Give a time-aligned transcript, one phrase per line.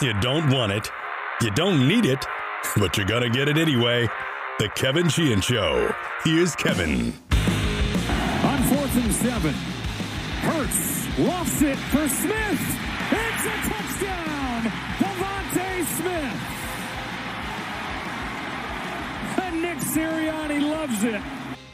[0.00, 0.90] You don't want it.
[1.42, 2.24] You don't need it,
[2.76, 4.08] but you're going to get it anyway.
[4.58, 5.94] The Kevin Sheehan Show.
[6.24, 7.12] Here's Kevin.
[8.42, 9.54] On fourth and seven,
[10.40, 12.78] Hurts lofts it for Smith.
[13.12, 14.62] It's a touchdown.
[14.98, 16.40] DeVonta Smith.
[19.42, 21.20] And Nick Sirianni loves it.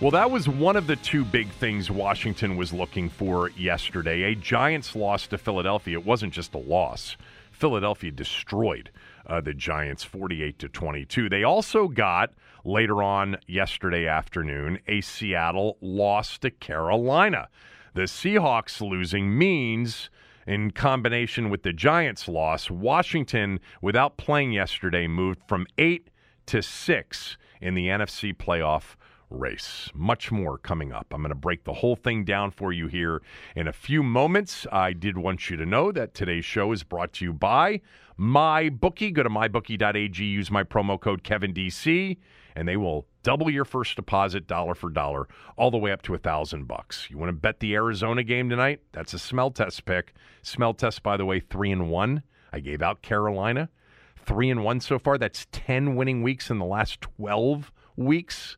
[0.00, 4.25] Well, that was one of the two big things Washington was looking for yesterday.
[4.25, 5.98] A Giants loss to Philadelphia.
[5.98, 7.17] It wasn't just a loss.
[7.57, 8.91] Philadelphia destroyed
[9.27, 11.29] uh, the Giants 48 to 22.
[11.29, 12.33] They also got
[12.65, 17.49] later on yesterday afternoon a Seattle loss to Carolina.
[17.95, 20.11] The Seahawks losing means
[20.47, 26.09] in combination with the Giants loss, Washington without playing yesterday moved from 8
[26.47, 28.97] to 6 in the NFC playoff
[29.30, 29.91] race.
[29.94, 31.06] Much more coming up.
[31.10, 33.22] I'm going to break the whole thing down for you here
[33.55, 34.66] in a few moments.
[34.70, 37.80] I did want you to know that today's show is brought to you by
[38.19, 39.12] MyBookie.
[39.12, 42.16] Go to mybookie.ag, use my promo code KevinDC,
[42.54, 46.15] and they will double your first deposit dollar for dollar all the way up to
[46.15, 47.09] a thousand bucks.
[47.10, 48.81] You want to bet the Arizona game tonight?
[48.92, 50.15] That's a smell test pick.
[50.42, 52.22] Smell test, by the way, three and one.
[52.53, 53.69] I gave out Carolina.
[54.25, 55.19] Three and one so far.
[55.19, 58.56] That's 10 winning weeks in the last 12 weeks.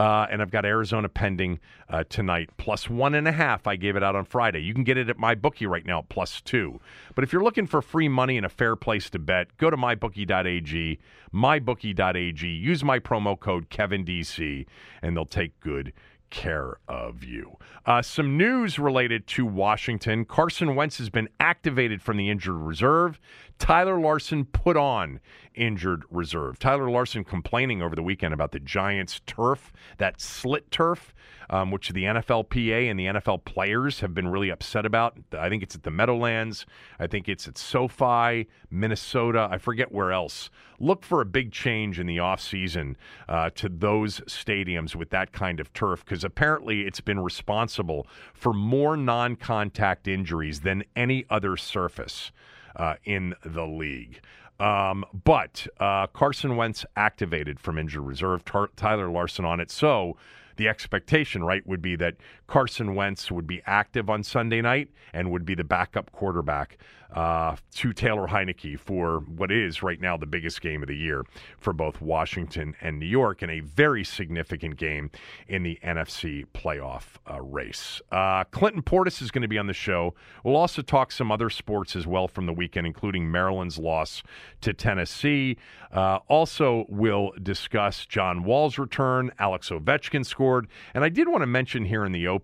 [0.00, 3.66] Uh, and I've got Arizona pending uh, tonight, plus one and a half.
[3.66, 4.60] I gave it out on Friday.
[4.60, 6.80] You can get it at my bookie right now, plus two.
[7.14, 9.76] But if you're looking for free money and a fair place to bet, go to
[9.76, 10.98] mybookie.ag,
[11.34, 12.48] mybookie.ag.
[12.48, 14.64] Use my promo code KevinDC,
[15.02, 15.92] and they'll take good
[16.30, 17.56] care of you.
[17.86, 20.24] Uh, some news related to Washington.
[20.24, 23.20] Carson Wentz has been activated from the injured reserve.
[23.58, 25.20] Tyler Larsen put on
[25.54, 26.58] injured reserve.
[26.58, 31.14] Tyler Larsen complaining over the weekend about the Giants' turf, that slit turf,
[31.50, 35.18] um, which the NFLPA and the NFL players have been really upset about.
[35.36, 36.64] I think it's at the Meadowlands.
[36.98, 39.48] I think it's at SoFi, Minnesota.
[39.50, 40.48] I forget where else.
[40.78, 42.94] Look for a big change in the offseason
[43.28, 48.52] uh, to those stadiums with that kind of turf because apparently it's been responsible for
[48.52, 52.32] more non contact injuries than any other surface.
[52.76, 54.20] Uh, in the league.
[54.60, 59.72] Um, but uh, Carson Wentz activated from injured reserve, Tar- Tyler Larsen on it.
[59.72, 60.16] So
[60.60, 62.16] the expectation, right, would be that
[62.50, 66.78] Carson Wentz would be active on Sunday night and would be the backup quarterback
[67.14, 71.24] uh, to Taylor Heinicke for what is right now the biggest game of the year
[71.58, 75.10] for both Washington and New York, and a very significant game
[75.48, 78.00] in the NFC playoff uh, race.
[78.12, 80.14] Uh, Clinton Portis is going to be on the show.
[80.44, 84.22] We'll also talk some other sports as well from the weekend, including Maryland's loss
[84.60, 85.56] to Tennessee.
[85.92, 89.32] Uh, also, we'll discuss John Wall's return.
[89.38, 92.39] Alex Ovechkin scored, and I did want to mention here in the open,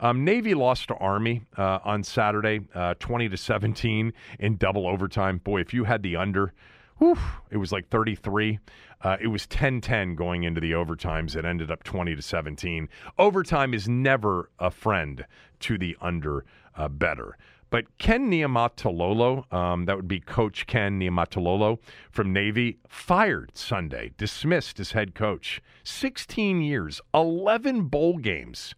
[0.00, 5.38] um, Navy lost to Army uh, on Saturday, uh, twenty to seventeen in double overtime.
[5.38, 6.52] Boy, if you had the under,
[6.98, 7.18] whew,
[7.50, 8.58] it was like thirty three.
[9.00, 11.36] Uh, it was 10-10 going into the overtimes.
[11.36, 12.88] It ended up 20 to 17.
[13.16, 15.24] Overtime is never a friend
[15.60, 16.44] to the under
[16.76, 17.36] uh, better.
[17.70, 21.78] But Ken Niumatalolo, um, that would be Coach Ken Niumatalolo
[22.10, 25.60] from Navy, fired Sunday, dismissed as head coach.
[25.84, 28.74] 16 years, 11 bowl games.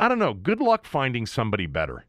[0.00, 0.32] I don't know.
[0.32, 2.06] Good luck finding somebody better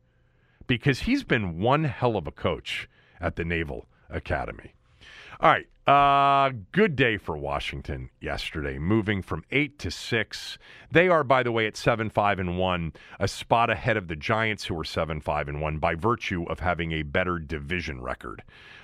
[0.65, 2.87] because he's been one hell of a coach
[3.19, 4.71] at the Naval Academy.
[5.41, 5.67] All right.
[5.91, 10.57] Uh, good day for Washington yesterday, moving from eight to six.
[10.89, 14.15] They are, by the way, at seven five and one, a spot ahead of the
[14.15, 18.41] Giants, who are seven five and one, by virtue of having a better division record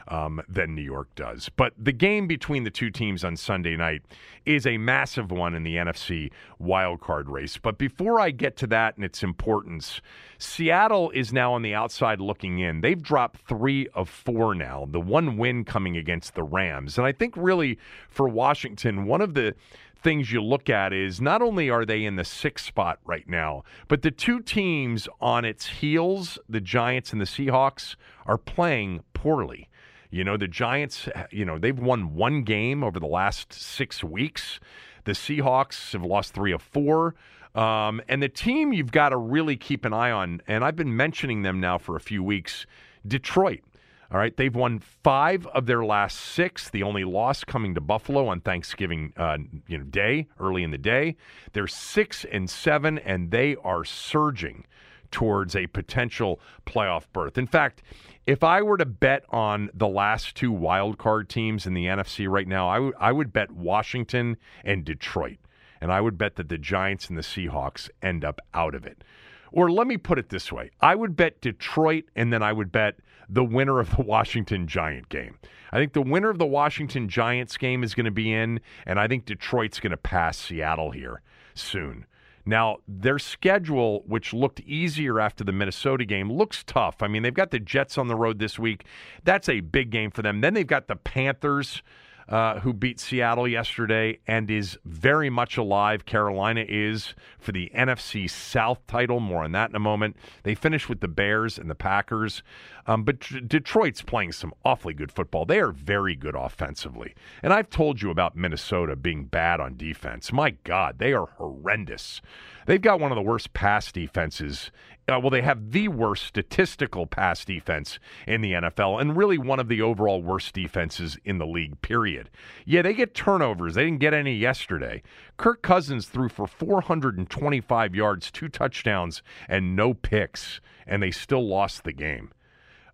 [0.08, 1.50] um, than New York does.
[1.50, 4.04] But the game between the two teams on Sunday night
[4.46, 6.32] is a massive one in the NFC
[6.62, 7.58] wildcard race.
[7.58, 10.02] But before I get to that and its importance,
[10.38, 12.82] Seattle is now on the outside looking in.
[12.82, 16.97] They've dropped three of four now, the one win coming against the Rams.
[16.98, 17.78] And I think really
[18.10, 19.56] for Washington, one of the
[20.02, 23.64] things you look at is not only are they in the sixth spot right now,
[23.88, 27.96] but the two teams on its heels, the Giants and the Seahawks,
[28.26, 29.70] are playing poorly.
[30.10, 34.60] You know, the Giants, you know, they've won one game over the last six weeks.
[35.04, 37.16] The Seahawks have lost three of four.
[37.56, 40.96] Um, and the team you've got to really keep an eye on, and I've been
[40.96, 42.66] mentioning them now for a few weeks
[43.06, 43.62] Detroit.
[44.10, 46.70] All right, they've won five of their last six.
[46.70, 49.38] The only loss coming to Buffalo on Thanksgiving, uh,
[49.68, 51.18] you know, day early in the day.
[51.52, 54.66] They're six and seven, and they are surging
[55.12, 57.38] towards a potential playoff berth.
[57.38, 57.84] In fact,
[58.26, 62.30] if I were to bet on the last two wild card teams in the NFC
[62.30, 62.70] right now,
[63.00, 65.38] I, would bet Washington and Detroit.
[65.80, 69.04] And I would bet that the Giants and the Seahawks end up out of it.
[69.52, 72.72] Or let me put it this way I would bet Detroit, and then I would
[72.72, 75.38] bet the winner of the Washington Giant game.
[75.72, 79.00] I think the winner of the Washington Giants game is going to be in, and
[79.00, 81.22] I think Detroit's going to pass Seattle here
[81.54, 82.06] soon.
[82.46, 87.04] Now, their schedule, which looked easier after the Minnesota game, looks tough.
[87.04, 88.86] I mean, they've got the Jets on the road this week.
[89.26, 90.40] That's a big game for them.
[90.40, 91.84] Then they've got the Panthers.
[92.30, 96.06] Uh, who beat Seattle yesterday and is very much alive.
[96.06, 99.22] Carolina is for the NFC South title.
[99.22, 100.18] More on that in a moment.
[100.44, 102.44] They finish with the Bears and the Packers.
[102.86, 105.46] Um, but Detroit's playing some awfully good football.
[105.46, 107.16] They are very good offensively.
[107.42, 110.34] And I've told you about Minnesota being bad on defense.
[110.34, 112.22] My God, they are horrendous.
[112.68, 114.72] They've got one of the worst pass defenses
[115.10, 117.98] uh, well, they have the worst statistical pass defense
[118.28, 122.30] in the NFL and really one of the overall worst defenses in the league, period.
[122.66, 123.76] Yeah, they get turnovers.
[123.76, 125.02] They didn't get any yesterday.
[125.38, 131.86] Kirk Cousins threw for 425 yards, two touchdowns, and no picks, and they still lost
[131.86, 132.32] the game.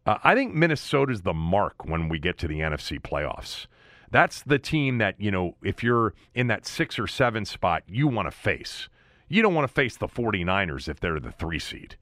[0.05, 3.65] Uh, I think Minnesota's the mark when we get to the NFC playoffs.
[4.11, 8.07] That's the team that, you know, if you're in that six or seven spot, you
[8.07, 8.87] want to face.
[9.33, 11.95] You don't want to face the 49ers if they're the three seed.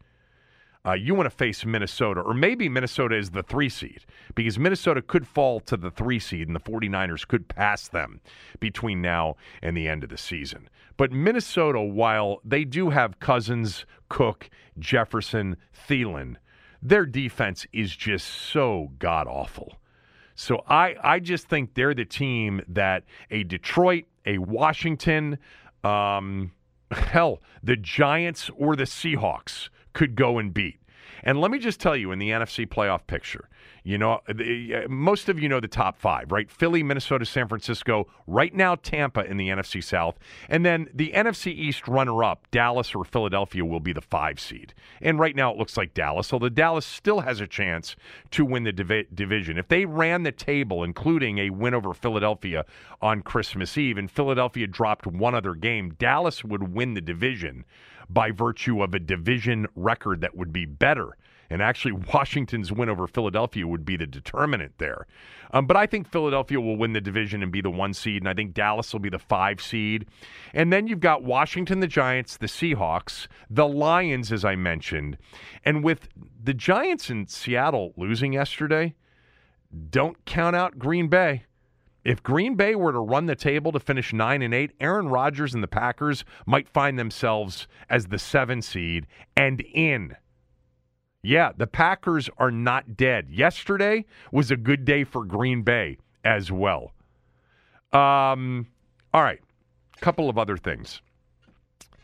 [0.86, 4.04] Uh, you want to face Minnesota, or maybe Minnesota is the three seed,
[4.36, 8.20] because Minnesota could fall to the three seed and the 49ers could pass them
[8.60, 10.68] between now and the end of the season.
[10.98, 15.56] But Minnesota, while they do have Cousins, Cook, Jefferson,
[15.88, 16.36] Thielen,
[16.82, 19.78] their defense is just so god awful.
[20.36, 25.38] So I, I just think they're the team that a Detroit, a Washington,
[25.86, 26.52] um,
[26.92, 30.80] hell, the Giants or the Seahawks could go and beat.
[31.24, 33.48] And let me just tell you in the NFC playoff picture,
[33.84, 36.50] you know, uh, the, uh, most of you know the top five, right?
[36.52, 40.20] Philly, Minnesota, San Francisco, right now Tampa in the NFC South.
[40.50, 44.74] And then the NFC East runner up, Dallas or Philadelphia, will be the five seed.
[45.02, 47.96] And right now it looks like Dallas, although Dallas still has a chance
[48.32, 49.58] to win the divi- division.
[49.58, 52.66] If they ran the table, including a win over Philadelphia
[53.02, 57.66] on Christmas Eve, and Philadelphia dropped one other game, Dallas would win the division
[58.10, 61.16] by virtue of a division record that would be better
[61.52, 65.06] and actually, Washington's win over Philadelphia would be the determinant there.
[65.54, 68.30] Um, but I think Philadelphia will win the division and be the one seed, and
[68.30, 70.08] I think Dallas will be the five seed.
[70.54, 75.18] And then you've got Washington, the Giants, the Seahawks, the Lions, as I mentioned.
[75.66, 76.08] And with
[76.42, 78.96] the Giants in Seattle losing yesterday,
[79.90, 81.44] don't count out Green Bay.
[82.04, 85.54] If Green Bay were to run the table to finish 9 and 8, Aaron Rodgers
[85.54, 89.06] and the Packers might find themselves as the 7 seed
[89.38, 90.16] and in
[91.24, 93.30] yeah, the Packers are not dead.
[93.30, 96.94] Yesterday was a good day for Green Bay as well.
[97.94, 98.68] Um,
[99.14, 99.42] all right,
[100.00, 101.02] couple of other things.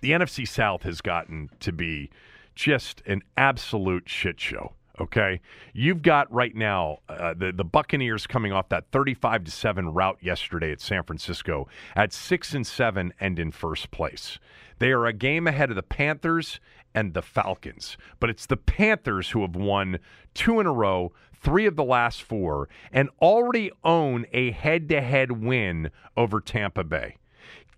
[0.02, 2.10] The NFC South has gotten to be
[2.54, 4.74] just an absolute shit show.
[5.00, 5.42] Okay,
[5.74, 10.18] you've got right now uh, the the Buccaneers coming off that thirty-five to seven rout
[10.22, 14.40] yesterday at San Francisco at six and seven and in first place.
[14.80, 16.60] They are a game ahead of the Panthers
[16.94, 17.98] and the Falcons.
[18.20, 20.00] But it's the Panthers who have won
[20.34, 25.02] two in a row, three of the last four, and already own a head to
[25.02, 27.18] head win over Tampa Bay.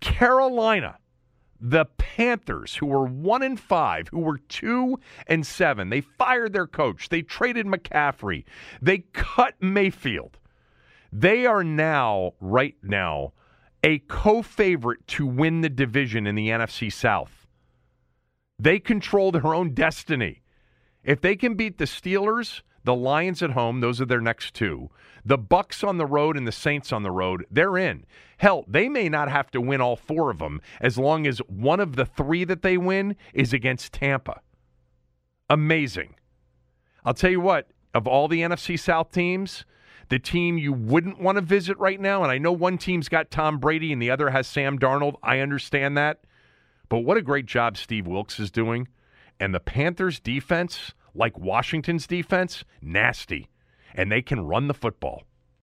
[0.00, 0.96] Carolina.
[1.62, 6.66] The Panthers, who were one and five, who were two and seven, they fired their
[6.66, 7.10] coach.
[7.10, 8.44] They traded McCaffrey.
[8.80, 10.38] They cut Mayfield.
[11.12, 13.34] They are now, right now,
[13.82, 17.46] a co favorite to win the division in the NFC South.
[18.58, 20.42] They control their own destiny.
[21.02, 24.90] If they can beat the Steelers, the Lions at home, those are their next two.
[25.24, 28.04] The Bucks on the road and the Saints on the road, they're in.
[28.38, 31.80] Hell, they may not have to win all four of them as long as one
[31.80, 34.40] of the three that they win is against Tampa.
[35.48, 36.14] Amazing.
[37.04, 39.64] I'll tell you what, of all the NFC South teams,
[40.10, 43.30] the team you wouldn't want to visit right now, and I know one team's got
[43.30, 45.14] Tom Brady and the other has Sam Darnold.
[45.22, 46.20] I understand that.
[46.88, 48.88] But what a great job Steve Wilks is doing.
[49.38, 53.48] And the Panthers' defense, like Washington's defense, nasty.
[53.94, 55.22] And they can run the football.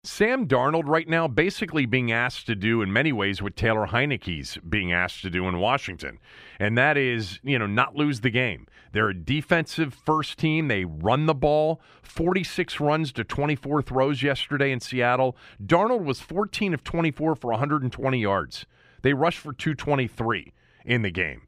[0.06, 4.58] Sam Darnold right now basically being asked to do in many ways what Taylor Heinicke's
[4.58, 6.18] being asked to do in Washington.
[6.58, 8.66] And that is, you know, not lose the game.
[8.92, 10.68] They're a defensive first team.
[10.68, 11.80] They run the ball.
[12.02, 15.38] 46 runs to 24 throws yesterday in Seattle.
[15.64, 18.66] Darnold was 14 of 24 for 120 yards.
[19.00, 20.52] They rushed for 223
[20.84, 21.46] in the game.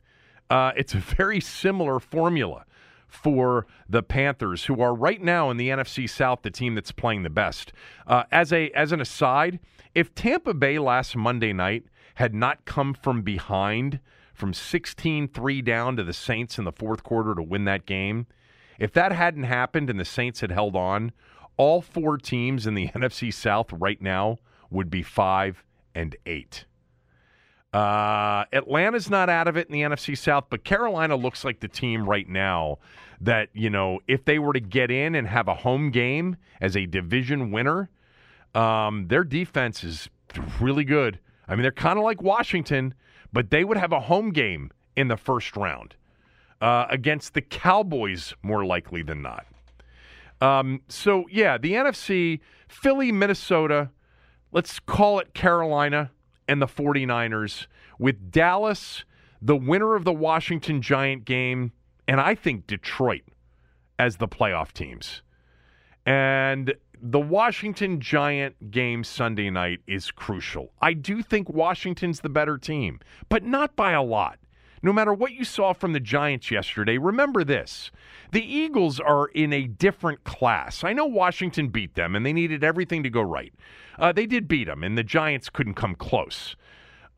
[0.49, 2.65] Uh, it's a very similar formula
[3.09, 7.23] for the Panthers, who are right now in the NFC South the team that's playing
[7.23, 7.73] the best.
[8.07, 9.59] Uh, as a as an aside,
[9.95, 11.85] if Tampa Bay last Monday night
[12.17, 14.01] had not come from behind
[14.35, 18.27] from 16-3 down to the Saints in the fourth quarter to win that game,
[18.79, 21.13] if that hadn't happened and the Saints had held on,
[21.57, 24.39] all four teams in the NFC South right now
[24.71, 26.67] would be 5 and 8.
[27.77, 31.69] Uh, Atlanta's not out of it in the NFC South, but Carolina looks like the
[31.69, 32.79] team right now
[33.21, 36.75] that, you know, if they were to get in and have a home game as
[36.75, 37.91] a division winner,
[38.55, 40.09] um, their defense is
[40.59, 41.19] really good.
[41.47, 42.95] I mean, they're kind of like Washington,
[43.31, 45.97] but they would have a home game in the first round
[46.63, 49.45] uh, against the Cowboys, more likely than not.
[50.41, 53.91] Um, so, yeah, the NFC, Philly, Minnesota,
[54.51, 56.11] let's call it Carolina
[56.49, 57.67] and the 49ers,
[57.99, 59.05] with Dallas,
[59.41, 61.73] the winner of the Washington Giant game,
[62.09, 63.23] and I think Detroit
[63.99, 65.23] as the playoff teams.
[66.05, 70.73] And the Washington Giant game Sunday night is crucial.
[70.81, 74.39] I do think Washington's the better team, but not by a lot.
[74.87, 77.91] No matter what you saw from the Giants yesterday, remember this.
[78.31, 80.85] The Eagles are in a different class.
[80.85, 83.53] I know Washington beat them and they needed everything to go right.
[83.99, 86.55] Uh, they did beat them, and the Giants couldn't come close.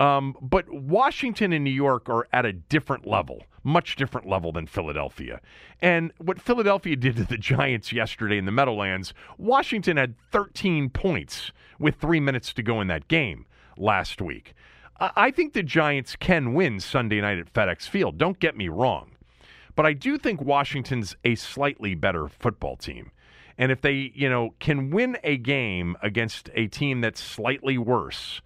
[0.00, 4.66] Um, but Washington and New York are at a different level, much different level than
[4.66, 5.38] Philadelphia.
[5.82, 11.52] And what Philadelphia did to the Giants yesterday in the Meadowlands, Washington had 13 points
[11.78, 13.44] with three minutes to go in that game
[13.76, 14.54] last week.
[15.00, 18.18] I think the Giants can win Sunday night at FedEx Field.
[18.18, 19.12] Don't get me wrong.
[19.76, 23.12] But I do think Washington's a slightly better football team.
[23.56, 28.40] And if they, you know, can win a game against a team that's slightly worse,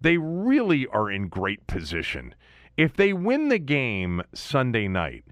[0.00, 2.34] they really are in great position.
[2.76, 5.24] If they win the game Sunday night,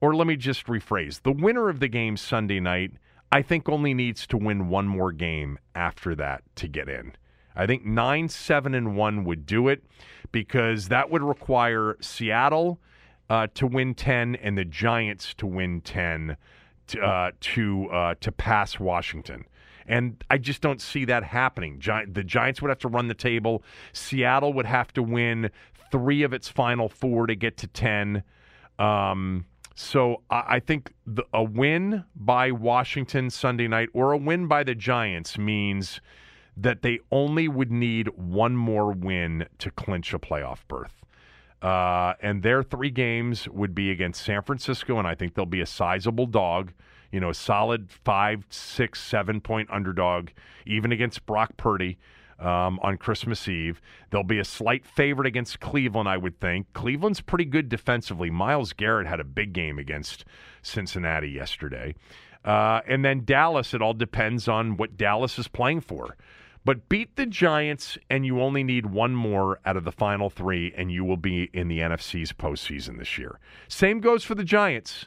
[0.00, 2.92] or let me just rephrase the winner of the game Sunday night,
[3.32, 7.14] I think only needs to win one more game after that to get in.
[7.56, 9.84] I think 9 7 and 1 would do it
[10.32, 12.80] because that would require Seattle
[13.30, 16.36] uh, to win 10 and the Giants to win 10
[16.88, 19.44] to uh, to, uh, to pass Washington.
[19.86, 21.78] And I just don't see that happening.
[21.78, 23.62] Gi- the Giants would have to run the table.
[23.92, 25.50] Seattle would have to win
[25.90, 28.22] three of its final four to get to 10.
[28.78, 29.44] Um,
[29.74, 34.64] so I, I think the, a win by Washington Sunday night or a win by
[34.64, 36.00] the Giants means
[36.56, 41.02] that they only would need one more win to clinch a playoff berth.
[41.60, 45.62] Uh, and their three games would be against San Francisco, and I think they'll be
[45.62, 46.72] a sizable dog
[47.14, 50.30] you know, a solid five, six, seven point underdog,
[50.66, 51.96] even against Brock Purdy
[52.40, 53.80] um, on Christmas Eve.
[54.10, 56.72] They'll be a slight favorite against Cleveland, I would think.
[56.72, 58.30] Cleveland's pretty good defensively.
[58.30, 60.24] Myles Garrett had a big game against
[60.60, 61.94] Cincinnati yesterday.
[62.44, 66.16] Uh, and then Dallas, it all depends on what Dallas is playing for.
[66.64, 70.72] But beat the Giants, and you only need one more out of the final three,
[70.74, 73.38] and you will be in the NFC's postseason this year.
[73.68, 75.06] Same goes for the Giants.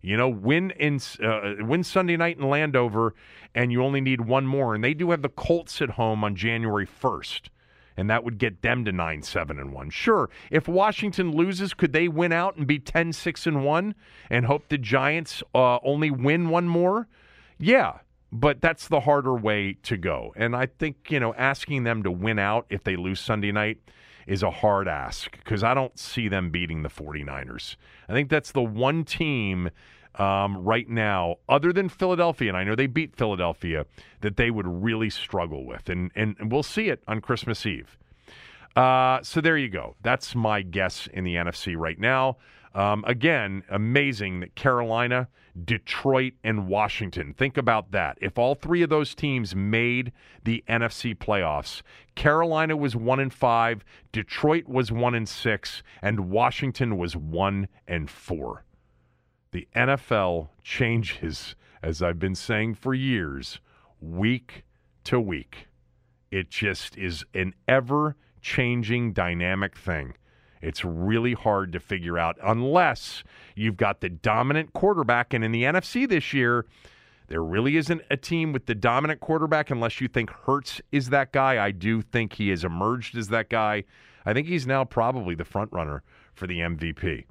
[0.00, 3.14] You know, win in uh, win Sunday night in Landover,
[3.54, 4.74] and you only need one more.
[4.74, 7.50] And they do have the Colts at home on January first,
[7.96, 9.88] and that would get them to nine seven and one.
[9.88, 13.94] Sure, if Washington loses, could they win out and be 10-6 and one,
[14.28, 17.08] and hope the Giants uh, only win one more?
[17.58, 18.00] Yeah,
[18.34, 20.32] but that's the harder way to go.
[20.36, 23.78] And I think you know, asking them to win out if they lose Sunday night
[24.26, 27.76] is a hard ask because I don't see them beating the 49ers.
[28.08, 29.70] I think that's the one team
[30.16, 33.86] um, right now, other than Philadelphia, and I know they beat Philadelphia,
[34.20, 35.88] that they would really struggle with.
[35.88, 37.98] And, and, we'll see it on Christmas Eve.
[38.76, 39.96] Uh, so there you go.
[40.02, 42.36] That's my guess in the NFC right now.
[42.74, 45.28] Um, again, amazing that Carolina,
[45.62, 47.32] Detroit, and Washington.
[47.32, 48.18] Think about that.
[48.20, 51.82] If all three of those teams made the NFC playoffs,
[52.16, 58.10] Carolina was one and five, Detroit was one and six, and Washington was one and
[58.10, 58.64] four.
[59.52, 63.60] The NFL changes, as I've been saying for years,
[64.00, 64.64] week
[65.04, 65.68] to week.
[66.32, 70.14] It just is an ever changing dynamic thing.
[70.64, 73.22] It's really hard to figure out unless
[73.54, 75.34] you've got the dominant quarterback.
[75.34, 76.66] And in the NFC this year,
[77.28, 81.32] there really isn't a team with the dominant quarterback unless you think Hurts is that
[81.32, 81.64] guy.
[81.64, 83.84] I do think he has emerged as that guy.
[84.26, 86.02] I think he's now probably the front runner
[86.34, 87.24] for the MVP.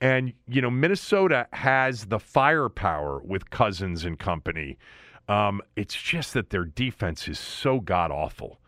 [0.00, 4.78] And, you know, Minnesota has the firepower with Cousins and company.
[5.28, 8.60] Um, it's just that their defense is so god awful.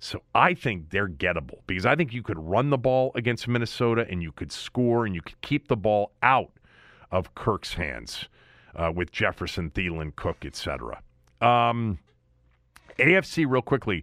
[0.00, 4.06] So I think they're gettable because I think you could run the ball against Minnesota
[4.08, 6.50] and you could score and you could keep the ball out
[7.10, 8.24] of Kirk's hands
[8.74, 11.02] uh, with Jefferson, Thielen, Cook, etc.
[11.42, 11.98] Um,
[12.98, 14.02] AFC, real quickly.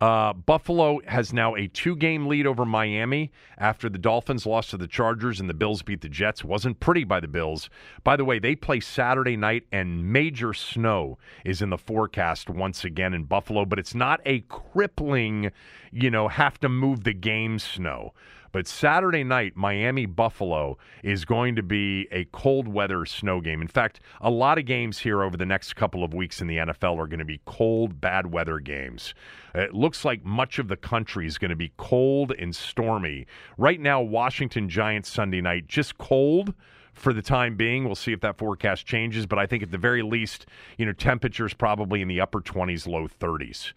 [0.00, 4.78] Uh, Buffalo has now a two game lead over Miami after the Dolphins lost to
[4.78, 6.42] the Chargers and the Bills beat the Jets.
[6.42, 7.68] Wasn't pretty by the Bills.
[8.02, 12.82] By the way, they play Saturday night and major snow is in the forecast once
[12.82, 15.52] again in Buffalo, but it's not a crippling,
[15.92, 18.14] you know, have to move the game snow.
[18.52, 23.62] But Saturday night, Miami Buffalo is going to be a cold weather snow game.
[23.62, 26.56] In fact, a lot of games here over the next couple of weeks in the
[26.56, 29.14] NFL are going to be cold, bad weather games.
[29.54, 33.26] It looks like much of the country is going to be cold and stormy.
[33.56, 36.54] Right now, Washington Giants Sunday night, just cold
[36.92, 37.84] for the time being.
[37.84, 40.92] We'll see if that forecast changes, but I think at the very least, you know,
[40.92, 43.72] temperatures probably in the upper 20s, low 30s.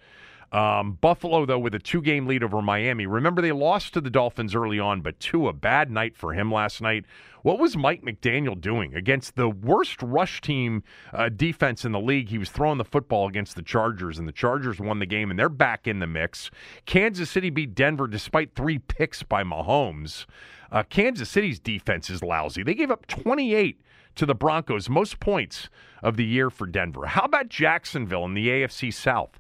[0.54, 3.08] Um, Buffalo, though, with a two game lead over Miami.
[3.08, 6.52] Remember, they lost to the Dolphins early on, but two, a bad night for him
[6.52, 7.06] last night.
[7.42, 12.30] What was Mike McDaniel doing against the worst rush team uh, defense in the league?
[12.30, 15.40] He was throwing the football against the Chargers, and the Chargers won the game, and
[15.40, 16.52] they're back in the mix.
[16.86, 20.28] Kansas City beat Denver despite three picks by Mahomes.
[20.72, 22.62] Uh, Kansas City's defense is lousy.
[22.62, 23.82] They gave up 28
[24.16, 25.68] to the Broncos, most points
[26.04, 27.08] of the year for Denver.
[27.08, 29.40] How about Jacksonville in the AFC South?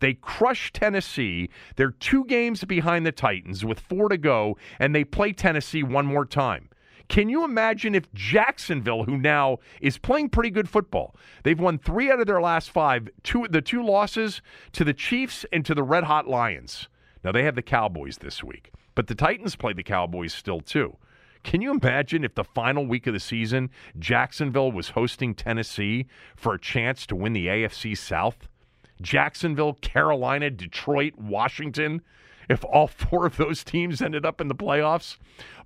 [0.00, 1.50] They crush Tennessee.
[1.76, 6.06] They're two games behind the Titans with four to go, and they play Tennessee one
[6.06, 6.68] more time.
[7.08, 12.10] Can you imagine if Jacksonville, who now is playing pretty good football, they've won three
[12.10, 14.40] out of their last five, two the two losses
[14.72, 16.88] to the Chiefs and to the Red Hot Lions.
[17.22, 20.96] Now they have the Cowboys this week, but the Titans play the Cowboys still too.
[21.44, 26.54] Can you imagine if the final week of the season Jacksonville was hosting Tennessee for
[26.54, 28.48] a chance to win the AFC South?
[29.02, 32.00] Jacksonville, Carolina, Detroit, Washington,
[32.48, 35.16] if all four of those teams ended up in the playoffs.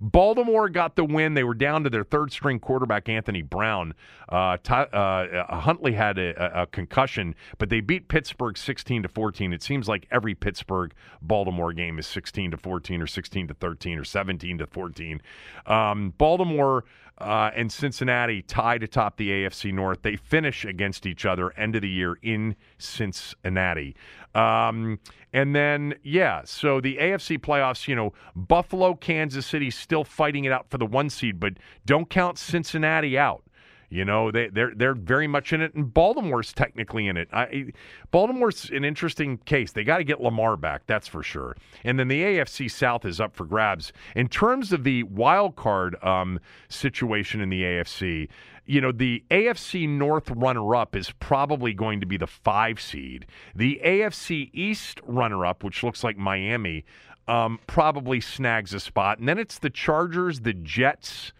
[0.01, 1.33] Baltimore got the win.
[1.33, 3.93] They were down to their third string quarterback, Anthony Brown.
[4.29, 9.53] Uh, uh, uh, Huntley had a, a, concussion, but they beat Pittsburgh 16 to 14.
[9.53, 13.97] It seems like every Pittsburgh Baltimore game is 16 to 14 or 16 to 13
[13.97, 15.21] or 17 to 14.
[15.65, 16.85] Um, Baltimore
[17.19, 20.01] uh, and Cincinnati tied atop the AFC North.
[20.01, 23.95] They finish against each other end of the year in Cincinnati.
[24.35, 24.99] Um,
[25.33, 30.51] and then, yeah, so the AFC playoffs, you know, Buffalo, Kansas City still fighting it
[30.51, 31.53] out for the one seed, but
[31.85, 33.43] don't count Cincinnati out.
[33.89, 37.27] You know, they, they're they're very much in it, and Baltimore's technically in it.
[37.33, 37.71] I,
[38.11, 39.71] Baltimore's an interesting case.
[39.71, 41.57] They got to get Lamar back, that's for sure.
[41.83, 46.01] And then the AFC South is up for grabs in terms of the wild card
[46.03, 48.29] um, situation in the AFC.
[48.67, 53.25] You know, the AFC North runner-up is probably going to be the five seed.
[53.55, 56.85] The AFC East runner-up, which looks like Miami,
[57.27, 61.33] um, probably snags a spot, and then it's the Chargers, the Jets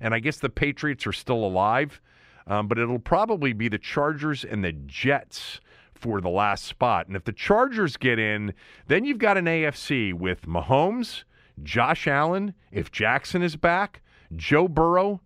[0.00, 2.00] and I guess the Patriots are still alive,
[2.46, 5.60] um, but it'll probably be the Chargers and the Jets
[5.94, 7.06] for the last spot.
[7.06, 8.54] And if the Chargers get in,
[8.86, 11.24] then you've got an AFC with Mahomes,
[11.62, 14.02] Josh Allen, if Jackson is back,
[14.34, 15.20] Joe Burrow,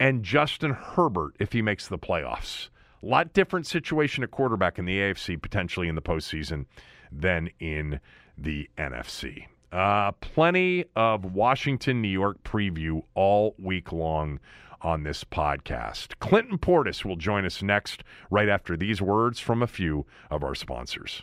[0.00, 2.68] and Justin Herbert if he makes the playoffs.
[3.02, 6.66] A lot different situation at quarterback in the AFC potentially in the postseason
[7.10, 8.00] than in
[8.36, 9.46] the NFC.
[9.70, 14.40] Uh, plenty of Washington, New York preview all week long
[14.80, 16.18] on this podcast.
[16.20, 20.54] Clinton Portis will join us next, right after these words from a few of our
[20.54, 21.22] sponsors.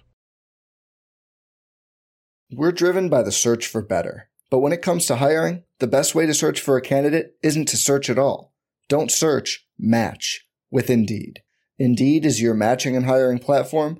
[2.51, 4.29] We're driven by the search for better.
[4.51, 7.65] But when it comes to hiring, the best way to search for a candidate isn't
[7.69, 8.53] to search at all.
[8.87, 11.41] Don't search, match with Indeed.
[11.79, 13.99] Indeed is your matching and hiring platform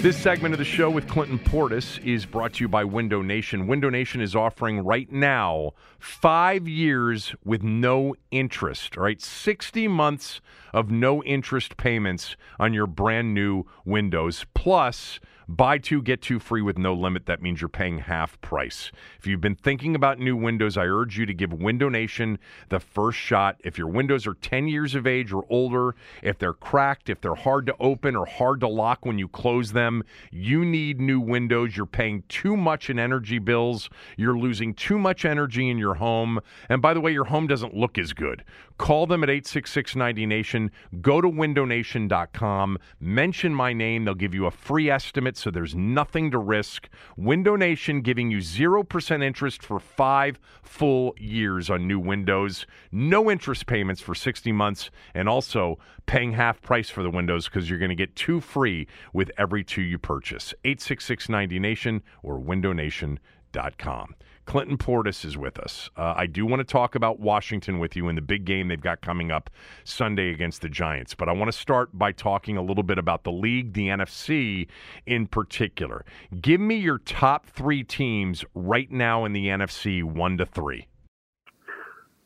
[0.00, 3.66] This segment of the show with Clinton Portis is brought to you by Window Nation.
[3.66, 9.20] Window Nation is offering right now five years with no interest, all right?
[9.20, 10.40] 60 months
[10.72, 16.62] of no interest payments on your brand new windows, plus Buy two, get two free
[16.62, 17.26] with no limit.
[17.26, 18.92] That means you're paying half price.
[19.18, 22.78] If you've been thinking about new windows, I urge you to give Window Nation the
[22.78, 23.60] first shot.
[23.64, 27.34] If your windows are 10 years of age or older, if they're cracked, if they're
[27.34, 31.76] hard to open or hard to lock when you close them, you need new windows.
[31.76, 33.90] You're paying too much in energy bills.
[34.16, 36.38] You're losing too much energy in your home.
[36.68, 38.44] And by the way, your home doesn't look as good.
[38.78, 40.70] Call them at 866 90Nation.
[41.00, 42.78] Go to windownation.com.
[43.00, 44.04] Mention my name.
[44.04, 46.88] They'll give you a free estimate so there's nothing to risk.
[47.16, 53.66] Window Nation giving you 0% interest for five full years on new windows, no interest
[53.66, 57.88] payments for 60 months, and also paying half price for the windows because you're going
[57.88, 60.52] to get two free with every two you purchase.
[60.64, 64.14] 866 90Nation or windownation.com.
[64.50, 65.90] Clinton Portis is with us.
[65.96, 68.80] Uh, I do want to talk about Washington with you in the big game they've
[68.80, 69.48] got coming up
[69.84, 73.22] Sunday against the Giants, but I want to start by talking a little bit about
[73.22, 74.66] the league, the NFC
[75.06, 76.04] in particular.
[76.40, 80.88] Give me your top three teams right now in the NFC, one to three.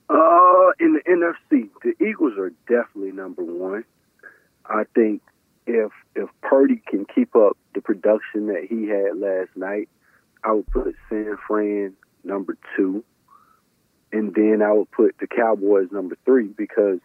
[0.08, 3.84] Uh, in the NFC, the Eagles are definitely number one.
[4.64, 5.20] I think
[5.66, 9.90] if if Purdy can keep up the production that he had last night,
[10.42, 13.04] I would put San Fran number two,
[14.12, 16.98] and then I would put the Cowboys number three because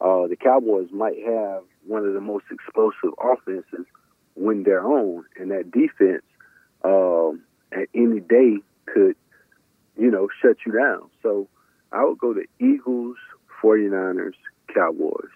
[0.00, 3.86] uh, the Cowboys might have one of the most explosive offenses
[4.34, 6.24] when they're on, and that defense
[6.84, 8.56] um, at any day
[8.86, 9.16] could,
[9.96, 11.08] you know, shut you down.
[11.22, 11.48] So
[11.92, 13.16] I would go to Eagles,
[13.62, 14.34] 49ers,
[14.74, 15.30] Cowboys.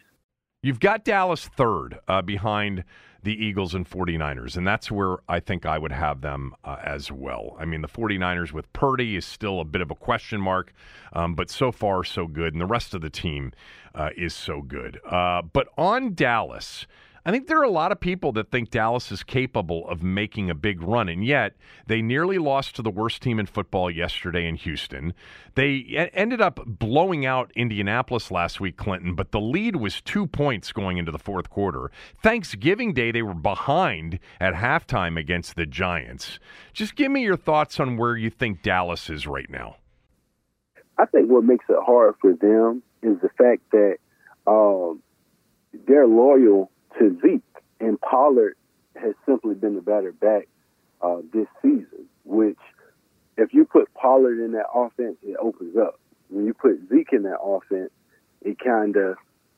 [0.63, 2.85] You've got Dallas third uh, behind
[3.29, 7.13] the Eagles and 49ers, and that's where I think I would have them uh, as
[7.13, 7.59] well.
[7.61, 10.73] I mean, the 49ers with Purdy is still a bit of a question mark,
[11.13, 13.53] um, but so far, so good, and the rest of the team
[13.95, 14.99] uh, is so good.
[15.05, 16.87] Uh, but on Dallas,
[17.29, 20.49] I think there are a lot of people that think Dallas is capable of making
[20.49, 24.49] a big run, and yet they nearly lost to the worst team in football yesterday
[24.49, 25.13] in Houston.
[25.55, 30.73] They ended up blowing out Indianapolis last week, Clinton, but the lead was two points
[30.73, 31.91] going into the fourth quarter.
[32.23, 36.39] Thanksgiving Day, they were behind at halftime against the Giants.
[36.73, 39.77] Just give me your thoughts on where you think Dallas is right now.
[40.97, 43.97] I think what makes it hard for them is the fact that
[44.47, 45.03] um,
[45.87, 47.43] they're loyal to Zeke.
[47.81, 48.57] And Pollard
[48.97, 50.49] has simply been the better back
[51.01, 52.59] uh, this season, which
[53.37, 56.01] if you put Pollard in that offense, it opens up.
[56.29, 57.91] When you put Zeke in that offense,
[58.43, 59.17] it kind of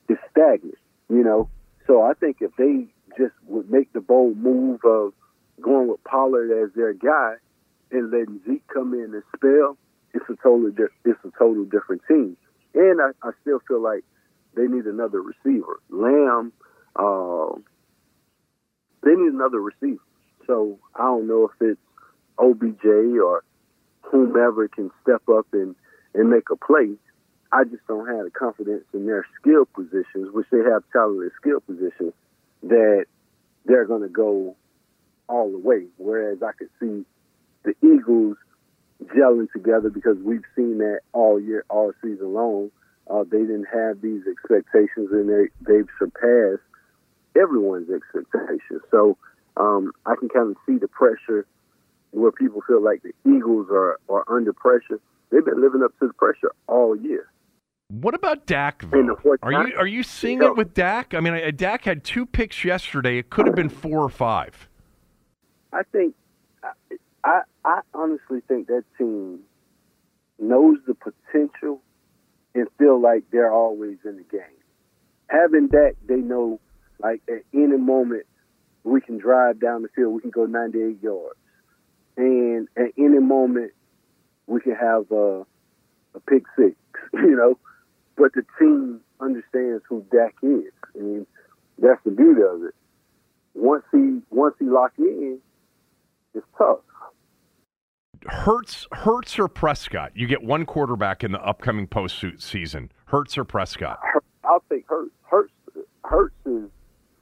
[0.09, 1.49] is stagnant, you know?
[1.87, 5.15] So I think if they just would make the bold move of
[5.61, 7.37] going with Pollard as their guy
[7.91, 9.77] and letting Zeke come in and spell,
[10.13, 12.37] it's a totally di- it's a total different team.
[12.75, 14.05] And I, I still feel like
[14.55, 15.81] they need another receiver.
[15.89, 16.53] Lamb–
[16.97, 17.53] uh,
[19.03, 20.03] they need another receiver.
[20.47, 21.81] So I don't know if it's
[22.39, 22.85] OBJ
[23.23, 23.45] or
[24.03, 25.75] whomever can step up and,
[26.15, 26.95] and make a play.
[27.53, 31.61] I just don't have the confidence in their skill positions, which they have talented skill
[31.61, 32.13] positions,
[32.63, 33.07] that
[33.65, 34.57] they're going to go
[35.29, 35.87] all the way.
[35.97, 37.05] Whereas I could see
[37.65, 38.37] the Eagles
[39.05, 42.71] gelling together because we've seen that all year, all season long.
[43.09, 46.63] Uh, they didn't have these expectations, and they they've surpassed
[47.37, 48.83] everyone's expectations.
[48.91, 49.17] So
[49.57, 51.47] um, I can kind of see the pressure
[52.13, 55.01] where people feel like the Eagles are are under pressure.
[55.31, 57.31] They've been living up to the pressure all year.
[57.89, 58.85] What about Dak?
[58.91, 59.17] Though?
[59.43, 61.15] Are you are you seeing it with Dak?
[61.15, 63.19] I mean, Dak had two picks yesterday.
[63.19, 64.69] It could have been four or five.
[65.73, 66.15] I think
[66.63, 66.71] I,
[67.25, 69.41] I I honestly think that team
[70.39, 71.81] knows the potential
[72.55, 74.41] and feel like they're always in the game.
[75.29, 76.61] Having that, they know
[77.03, 78.25] like at any moment
[78.85, 81.39] we can drive down the field, we can go 98 yards,
[82.17, 83.73] and at any moment
[84.47, 85.47] we can have a,
[86.15, 86.75] a pick six,
[87.13, 87.59] you know.
[88.17, 90.73] But the team understands who Dak is.
[90.95, 91.27] I mean,
[91.79, 92.75] that's the beauty of it.
[93.55, 95.39] Once he once he locked in,
[96.35, 96.81] it's tough.
[98.27, 100.13] Hurts, Hurts or Prescott?
[100.15, 102.91] You get one quarterback in the upcoming postseason.
[103.07, 103.99] Hurts or Prescott?
[104.45, 105.13] I'll take Hurts.
[105.23, 105.53] Hurts,
[106.05, 106.69] Hurts is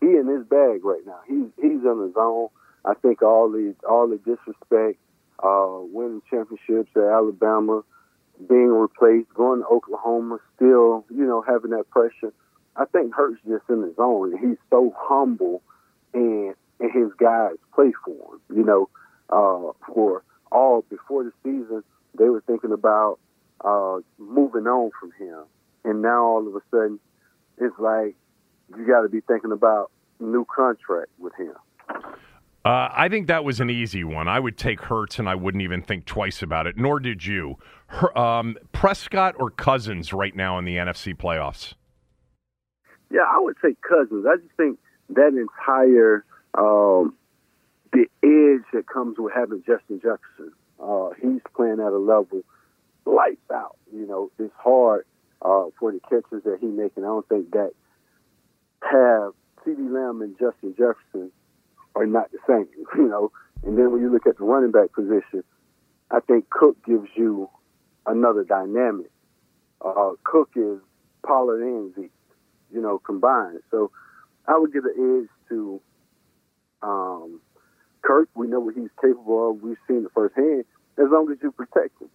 [0.01, 1.21] he in his bag right now.
[1.27, 2.49] He's he's on his own.
[2.85, 4.99] I think all the all the disrespect,
[5.43, 7.83] uh, winning championships at Alabama,
[8.49, 12.33] being replaced, going to Oklahoma, still you know having that pressure.
[12.77, 14.39] I think Hurts just in his own.
[14.39, 15.63] He's so humble,
[16.15, 18.41] and and his guys play for him.
[18.57, 18.89] You know,
[19.31, 21.83] uh, for all before the season,
[22.17, 23.19] they were thinking about
[23.65, 25.43] uh, moving on from him,
[25.85, 27.01] and now all of a sudden,
[27.59, 28.15] it's like
[28.77, 31.53] you got to be thinking about new contract with him.
[32.65, 34.29] Uh, I think that was an easy one.
[34.29, 36.77] I would take Hurts, and I wouldn't even think twice about it.
[36.77, 37.57] Nor did you.
[37.87, 41.75] Her, um, Prescott or Cousins right now in the NFC playoffs.
[43.11, 44.27] Yeah, I would say Cousins.
[44.29, 44.79] I just think
[45.11, 47.15] that entire um,
[47.93, 50.53] the edge that comes with having Justin Jefferson.
[50.83, 52.43] Uh, he's playing at a level
[53.07, 53.77] lights out.
[53.93, 55.07] You know, it's hard
[55.43, 57.05] uh, for the catches that he making.
[57.05, 57.71] I don't think that
[58.83, 59.33] have
[59.64, 61.31] CeeDee Lamb and Justin Jefferson
[61.95, 62.69] are not the same.
[62.97, 63.33] You know,
[63.64, 65.45] and then when you look at the running back position,
[66.11, 67.51] I think Cook gives you
[68.07, 69.11] another dynamic.
[69.85, 70.79] Uh, Cook is
[71.23, 72.11] Pollard and Zeke
[72.73, 73.61] you know, combined.
[73.71, 73.91] So
[74.47, 75.81] I would give an edge to
[76.83, 77.41] um,
[78.03, 78.29] Kirk.
[78.35, 79.62] We know what he's capable of.
[79.62, 80.64] We've seen it firsthand.
[80.99, 82.09] As long as you protect him.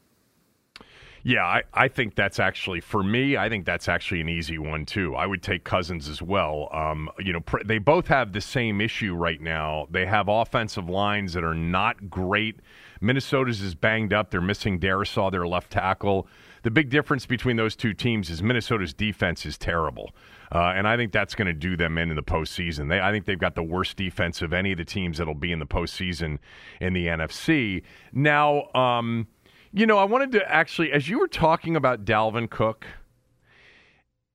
[1.25, 3.37] Yeah, I, I think that's actually for me.
[3.37, 5.15] I think that's actually an easy one too.
[5.15, 6.67] I would take Cousins as well.
[6.73, 9.87] Um, you know, pr- they both have the same issue right now.
[9.89, 12.59] They have offensive lines that are not great.
[12.99, 14.31] Minnesota's is banged up.
[14.31, 16.27] They're missing Darrisaw, their left tackle.
[16.63, 20.11] The big difference between those two teams is Minnesota's defense is terrible,
[20.53, 22.89] uh, and I think that's going to do them in in the postseason.
[22.89, 25.53] They, I think they've got the worst defense of any of the teams that'll be
[25.53, 26.39] in the postseason
[26.81, 27.83] in the NFC.
[28.11, 28.69] Now.
[28.73, 29.27] Um,
[29.73, 32.85] you know, I wanted to actually, as you were talking about Dalvin Cook,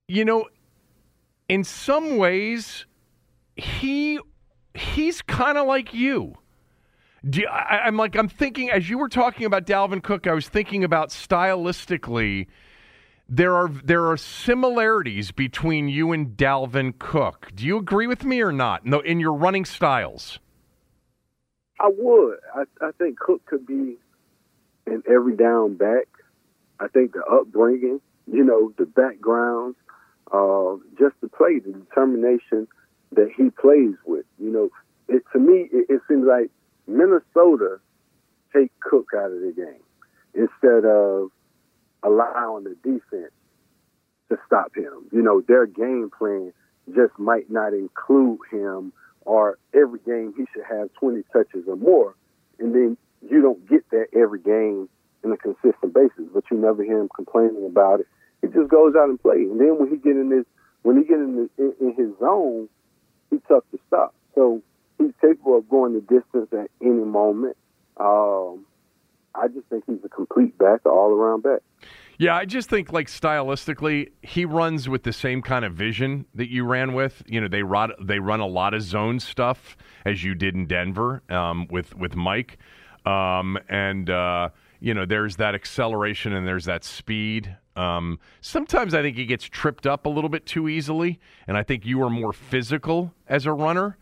[0.09, 0.46] you know,
[1.48, 2.87] in some ways,
[3.57, 4.18] he
[4.74, 6.35] he's kind of like you.
[7.22, 10.48] You, I, I'm like I'm thinking as you were talking about Dalvin Cook, I was
[10.48, 12.48] thinking about stylistically.
[13.29, 17.51] There are there are similarities between you and Dalvin Cook.
[17.55, 18.85] Do you agree with me or not?
[18.85, 20.40] No, in your running styles.
[21.81, 22.38] I would.
[22.57, 23.98] I, I think Cook could be
[24.92, 26.09] an every down back.
[26.81, 29.74] I think the upbringing, you know, the background,
[30.33, 32.68] uh, just the play, the determination
[33.12, 34.27] that he plays with.
[34.38, 34.68] You know,
[35.09, 36.51] it, to me, it, it seems like
[36.87, 37.81] Minnesota
[38.55, 39.83] take Cook out of the game
[40.35, 41.31] instead of
[42.03, 43.33] allowing the defense
[44.29, 45.09] to stop him.
[45.12, 46.53] You know, their game plan
[46.94, 52.14] just might not include him or every game he should have 20 touches or more.
[52.59, 54.89] And then you don't get that every game
[55.25, 58.07] in a consistent basis, but you never hear him complaining about it.
[58.41, 59.49] He just goes out and plays.
[59.51, 60.45] And then when he get in this,
[60.83, 62.69] when he get in, the, in, in his zone,
[63.31, 64.15] he's tough to stop.
[64.35, 64.63] So
[64.99, 67.57] he's capable of going the distance at any moment.
[67.97, 68.65] Um,
[69.35, 71.61] I just think he's a complete back, all around back.
[72.19, 76.51] Yeah, I just think like stylistically, he runs with the same kind of vision that
[76.51, 77.23] you ran with.
[77.27, 80.67] You know, they run they run a lot of zone stuff as you did in
[80.67, 82.59] Denver um, with with Mike,
[83.09, 87.57] um, and uh, you know, there's that acceleration and there's that speed.
[87.77, 91.62] Um, sometimes I think he gets tripped up a little bit too easily, and I
[91.62, 93.97] think you are more physical as a runner.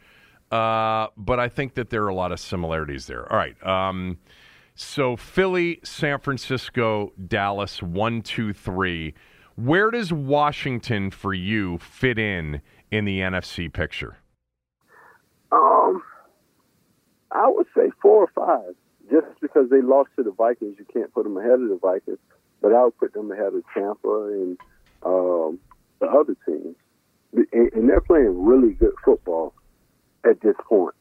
[0.51, 3.31] Uh, but I think that there are a lot of similarities there.
[3.31, 3.66] All right.
[3.66, 4.19] Um,
[4.75, 9.14] so Philly, San Francisco, Dallas, one, two, three.
[9.57, 14.19] Where does Washington for you fit in in the NFC picture?
[15.51, 16.03] Um,
[17.33, 18.75] I would say four or five.
[19.11, 22.19] Just because they lost to the Vikings, you can't put them ahead of the Vikings.
[22.62, 24.59] But I would put them ahead of Tampa and
[25.05, 25.59] um,
[26.01, 26.75] the other teams,
[27.33, 29.55] and, and they're playing really good football
[30.29, 30.95] at this point.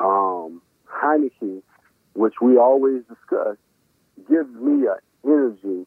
[0.00, 0.60] Um,
[0.92, 1.62] Heinicke,
[2.14, 3.56] which we always discuss,
[4.28, 5.86] gives me an energy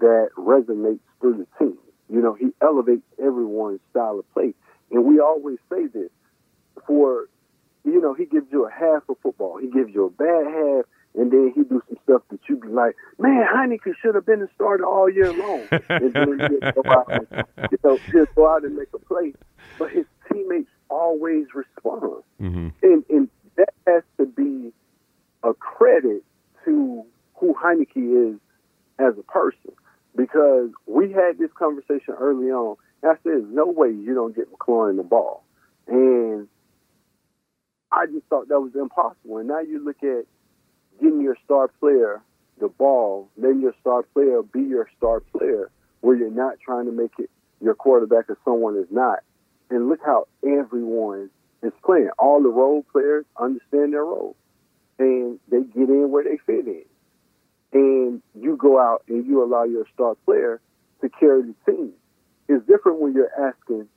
[0.00, 1.78] that resonates through the team.
[2.10, 4.54] You know, he elevates everyone's style of play.
[4.90, 6.10] And we always say this
[6.86, 7.28] for,
[7.84, 9.58] you know, he gives you a half of football.
[9.58, 12.68] He gives you a bad half, and then he do some stuff that you be
[12.68, 15.66] like, man, Heinicke should have been the starter all year long.
[15.88, 19.34] and then he'll go out and, you know, he'll go out and make a play.
[19.78, 22.22] But his teammates always respond.
[22.40, 22.68] Mm-hmm.
[22.82, 24.72] And, and that has to be
[25.42, 26.24] a credit
[26.64, 28.40] to who Heinicke is
[28.98, 29.72] as a person.
[30.14, 32.76] Because we had this conversation early on.
[33.02, 35.44] And I said, there's no way you don't get McLaurin the ball.
[35.88, 36.48] And
[37.92, 39.38] I just thought that was impossible.
[39.38, 40.24] And now you look at
[41.00, 42.22] getting your star player
[42.58, 46.92] the ball, letting your star player be your star player, where you're not trying to
[46.92, 47.28] make it
[47.60, 49.20] your quarterback or someone is not.
[49.70, 51.30] And look how everyone
[51.62, 52.10] is playing.
[52.18, 54.36] All the role players understand their role,
[54.98, 56.84] and they get in where they fit in.
[57.72, 60.60] And you go out and you allow your star player
[61.00, 61.92] to carry the team.
[62.48, 63.88] It's different when you're asking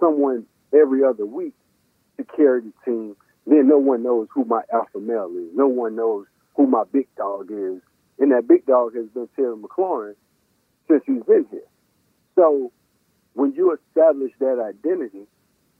[0.00, 1.54] someone every other week
[2.16, 3.16] to carry the team.
[3.48, 5.48] Then no one knows who my alpha male is.
[5.54, 7.80] No one knows who my big dog is.
[8.18, 10.14] And that big dog has been Terry McLaurin
[10.86, 11.66] since he's been here.
[12.34, 12.72] So
[13.32, 15.26] when you establish that identity,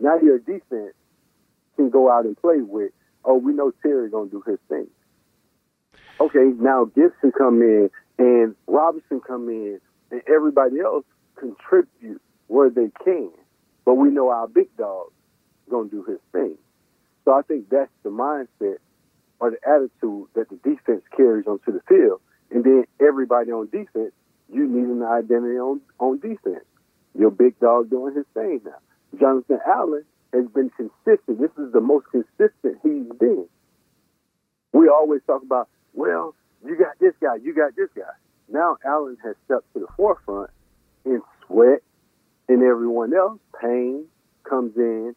[0.00, 0.94] now your defense
[1.76, 2.92] can go out and play with,
[3.24, 4.87] oh, we know Terry gonna do his thing.
[6.20, 9.78] Okay, now Gibson come in and Robinson come in
[10.11, 11.04] and everybody else
[11.37, 13.31] contribute where they can.
[13.85, 15.09] But we know our big dog
[15.70, 16.57] gonna do his thing.
[17.29, 18.79] So I think that's the mindset
[19.38, 22.23] or the attitude that the defense carries onto the field.
[22.51, 24.14] And then everybody on defense,
[24.51, 26.64] you need an identity on, on defense.
[27.14, 28.79] Your big dog doing his thing now.
[29.21, 31.38] Jonathan Allen has been consistent.
[31.38, 33.47] This is the most consistent he's been.
[34.73, 38.05] We always talk about, well, you got this guy, you got this guy.
[38.51, 40.49] Now Allen has stepped to the forefront
[41.05, 41.83] and Sweat
[42.49, 44.07] and everyone else, Payne
[44.49, 45.14] comes in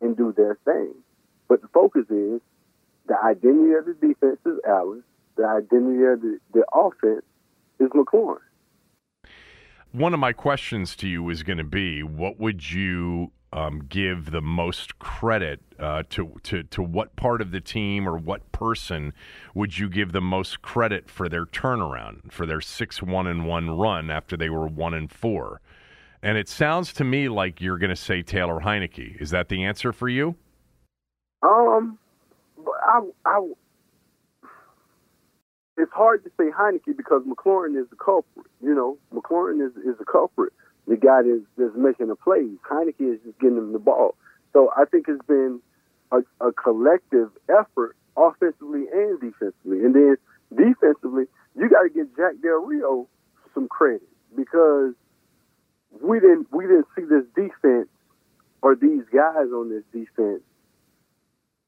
[0.00, 0.94] and do their thing.
[1.48, 2.40] But the focus is
[3.06, 5.02] the identity of the defense is Allen.
[5.36, 7.24] The identity of the, the offense
[7.80, 8.38] is McLaurin.
[9.92, 14.30] One of my questions to you is going to be what would you um, give
[14.30, 19.14] the most credit uh, to, to, to what part of the team or what person
[19.54, 23.70] would you give the most credit for their turnaround, for their 6 1 and 1
[23.70, 25.60] run after they were 1 and 4?
[26.22, 29.20] And it sounds to me like you're going to say Taylor Heinicke.
[29.20, 30.36] Is that the answer for you?
[31.42, 31.98] Um,
[32.86, 33.48] I, I,
[35.76, 38.46] it's hard to say Heinicke because McLaurin is the culprit.
[38.62, 40.52] You know, McLaurin is is the culprit.
[40.86, 42.58] The guy that's, that's making the plays.
[42.68, 44.16] Heinicke is just getting him the ball.
[44.52, 45.60] So I think it's been
[46.10, 49.84] a, a collective effort, offensively and defensively.
[49.84, 50.16] And then
[50.50, 51.24] defensively,
[51.56, 53.06] you got to give Jack Del Rio
[53.54, 54.94] some credit because
[56.02, 57.88] we didn't we didn't see this defense
[58.62, 60.42] or these guys on this defense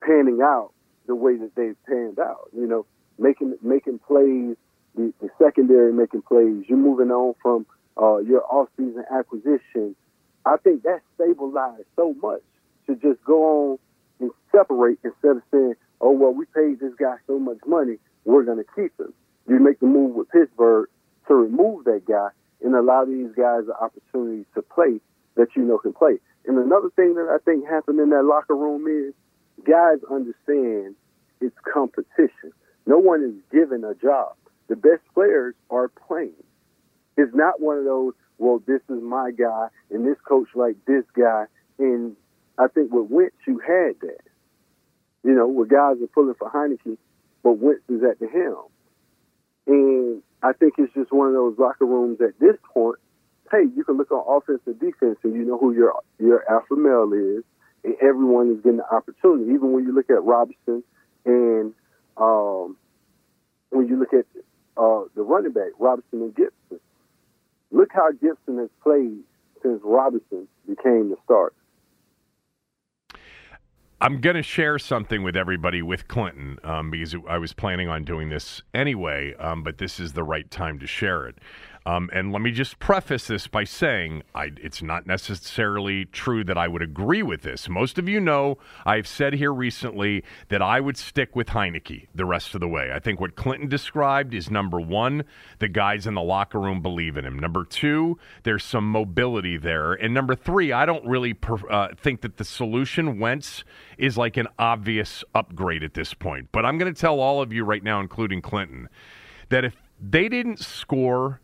[0.05, 0.73] panning out
[1.07, 2.51] the way that they've panned out.
[2.57, 2.87] You know,
[3.19, 4.57] making making plays,
[4.95, 6.65] the, the secondary making plays.
[6.69, 7.67] You're moving on from
[8.01, 9.95] uh, your off-season acquisition.
[10.47, 12.43] I think that stabilized so much
[12.87, 13.79] to just go on
[14.21, 18.45] and separate instead of saying, "Oh well, we paid this guy so much money, we're
[18.45, 19.13] going to keep him."
[19.49, 20.89] You make the move with Pittsburgh
[21.29, 22.29] to remove that guy
[22.63, 25.01] and allow these guys the opportunity to play
[25.37, 26.19] that you know can play.
[26.47, 29.15] And another thing that I think happened in that locker room is
[29.65, 30.95] guys understand
[31.41, 32.53] it's competition.
[32.87, 34.35] No one is given a job.
[34.69, 36.45] The best players are playing.
[37.17, 41.05] It's not one of those, well, this is my guy and this coach like this
[41.17, 41.47] guy.
[41.79, 42.17] And
[42.59, 44.21] I think with Wentz, you had that.
[45.23, 46.97] You know, where guys are pulling for Heinicke,
[47.43, 48.69] but Wentz is at the helm.
[49.67, 52.99] And I think it's just one of those locker rooms at this point.
[53.51, 56.77] Hey, you can look on offense and defense, and you know who your your alpha
[56.77, 57.45] male is,
[58.01, 59.53] everyone is getting the opportunity.
[59.53, 60.83] Even when you look at Robinson
[61.25, 61.75] and
[62.17, 62.77] um,
[63.71, 64.27] when you look at
[64.77, 66.81] uh, the running back, Robinson and Gibson,
[67.71, 69.21] look how Gibson has played
[69.63, 71.55] since Robinson became the starter.
[74.03, 78.05] I'm going to share something with everybody with Clinton um, because I was planning on
[78.05, 81.37] doing this anyway, um, but this is the right time to share it.
[81.87, 86.59] Um, and let me just preface this by saying I, it's not necessarily true that
[86.59, 87.69] I would agree with this.
[87.69, 92.27] Most of you know I've said here recently that I would stick with Heinicke the
[92.27, 92.91] rest of the way.
[92.93, 95.25] I think what Clinton described is number one,
[95.59, 97.39] the guys in the locker room believe in him.
[97.39, 99.95] Number two, there's some mobility there.
[99.95, 103.65] And number three, I don't really per, uh, think that the solution, Wentz,
[103.97, 106.49] is like an obvious upgrade at this point.
[106.53, 108.89] But I'm going to tell all of you right now, including Clinton,
[109.49, 111.41] that if they didn't score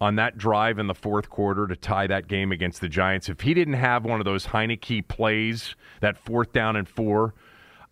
[0.00, 3.42] on that drive in the fourth quarter to tie that game against the Giants, if
[3.42, 7.34] he didn't have one of those Heinicke plays, that fourth down and four,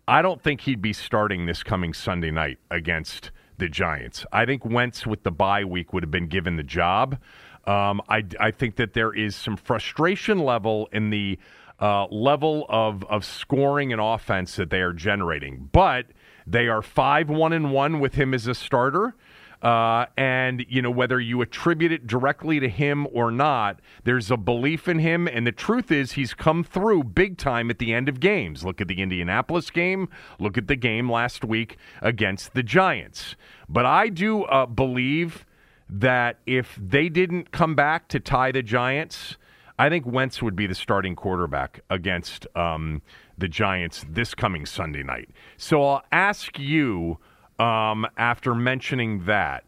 [0.07, 4.25] I don't think he'd be starting this coming Sunday night against the Giants.
[4.31, 7.19] I think Wentz with the bye week would have been given the job.
[7.65, 11.37] Um, I, I think that there is some frustration level in the
[11.79, 16.07] uh, level of, of scoring and offense that they are generating, but
[16.47, 19.13] they are five one and one with him as a starter.
[19.61, 24.37] Uh, and you know whether you attribute it directly to him or not, there's a
[24.37, 25.27] belief in him.
[25.27, 28.63] And the truth is, he's come through big time at the end of games.
[28.63, 30.07] Look at the Indianapolis game.
[30.39, 33.35] Look at the game last week against the Giants.
[33.67, 35.45] But I do uh, believe
[35.89, 39.35] that if they didn't come back to tie the Giants,
[39.77, 43.01] I think Wentz would be the starting quarterback against um,
[43.37, 45.29] the Giants this coming Sunday night.
[45.57, 47.17] So I'll ask you
[47.59, 49.65] um, after mentioning that.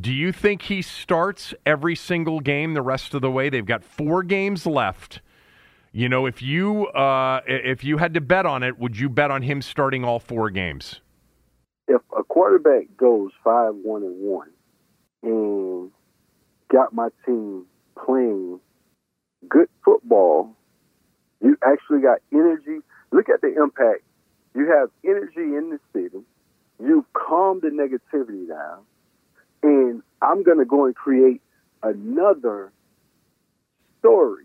[0.00, 3.50] Do you think he starts every single game the rest of the way?
[3.50, 5.20] They've got four games left.
[5.92, 9.30] You know, if you uh, if you had to bet on it, would you bet
[9.30, 11.00] on him starting all four games?
[11.88, 14.48] If a quarterback goes five one and one
[15.22, 15.90] and
[16.70, 17.66] got my team
[18.02, 18.60] playing
[19.46, 20.56] good football,
[21.42, 22.78] you actually got energy.
[23.10, 24.04] Look at the impact.
[24.54, 26.24] You have energy in the city
[26.86, 28.80] you calm the negativity down,
[29.62, 31.40] and I'm going to go and create
[31.82, 32.72] another
[34.00, 34.44] story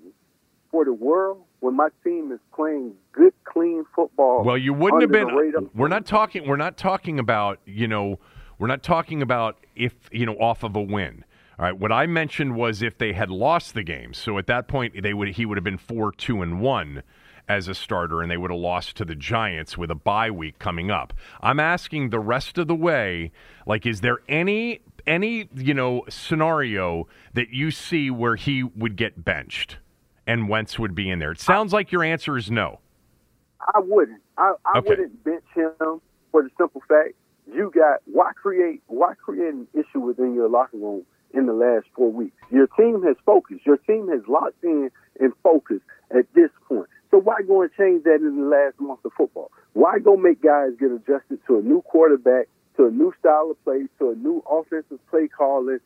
[0.72, 4.44] for the world when my team is playing good, clean football.
[4.44, 5.70] Well, you wouldn't have been.
[5.74, 6.48] We're not talking.
[6.48, 7.60] We're not talking about.
[7.66, 8.20] You know,
[8.60, 11.24] we're not talking about if you know off of a win.
[11.60, 11.78] All right.
[11.78, 14.14] What I mentioned was if they had lost the game.
[14.14, 17.02] So at that point, they would he would have been four, two, and one
[17.48, 20.60] as a starter, and they would have lost to the Giants with a bye week
[20.60, 21.14] coming up.
[21.42, 23.32] I'm asking the rest of the way,
[23.66, 29.24] like, is there any any you know scenario that you see where he would get
[29.24, 29.78] benched
[30.26, 31.32] and Wentz would be in there?
[31.32, 32.80] It sounds like your answer is no.
[33.60, 34.22] I wouldn't.
[34.38, 34.90] I, I okay.
[34.90, 37.14] wouldn't bench him for the simple fact
[37.54, 41.86] you got why create why create an issue within your locker room in the last
[41.96, 42.36] four weeks.
[42.52, 43.66] Your team has focused.
[43.66, 44.90] Your team has locked in
[45.20, 46.88] and focused at this point.
[47.18, 49.50] So why go and change that in the last month of football?
[49.74, 53.64] Why go make guys get adjusted to a new quarterback, to a new style of
[53.64, 55.80] play, to a new offensive play calling?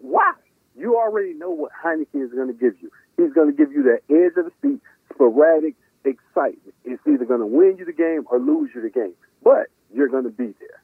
[0.00, 0.32] Why?
[0.76, 2.90] You already know what Heineken is going to give you.
[3.16, 4.80] He's going to give you that edge of the seat,
[5.14, 6.74] sporadic excitement.
[6.84, 9.14] It's either going to win you the game or lose you the game,
[9.44, 10.82] but you're going to be there.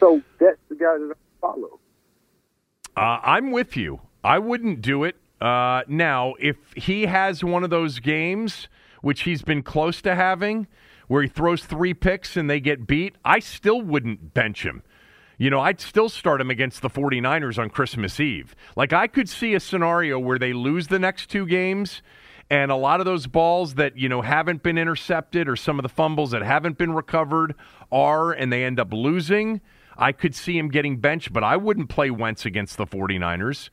[0.00, 1.78] So that's the guy that I follow.
[2.96, 4.00] Uh, I'm with you.
[4.24, 5.14] I wouldn't do it.
[5.40, 8.66] Uh, now, if he has one of those games
[9.02, 10.66] which he's been close to having,
[11.06, 14.82] where he throws three picks and they get beat, I still wouldn't bench him.
[15.38, 18.56] You know, I'd still start him against the 49ers on Christmas Eve.
[18.74, 22.02] Like, I could see a scenario where they lose the next two games
[22.50, 25.82] and a lot of those balls that, you know, haven't been intercepted or some of
[25.82, 27.54] the fumbles that haven't been recovered
[27.92, 29.60] are, and they end up losing.
[29.96, 33.70] I could see him getting benched, but I wouldn't play Wentz against the 49ers.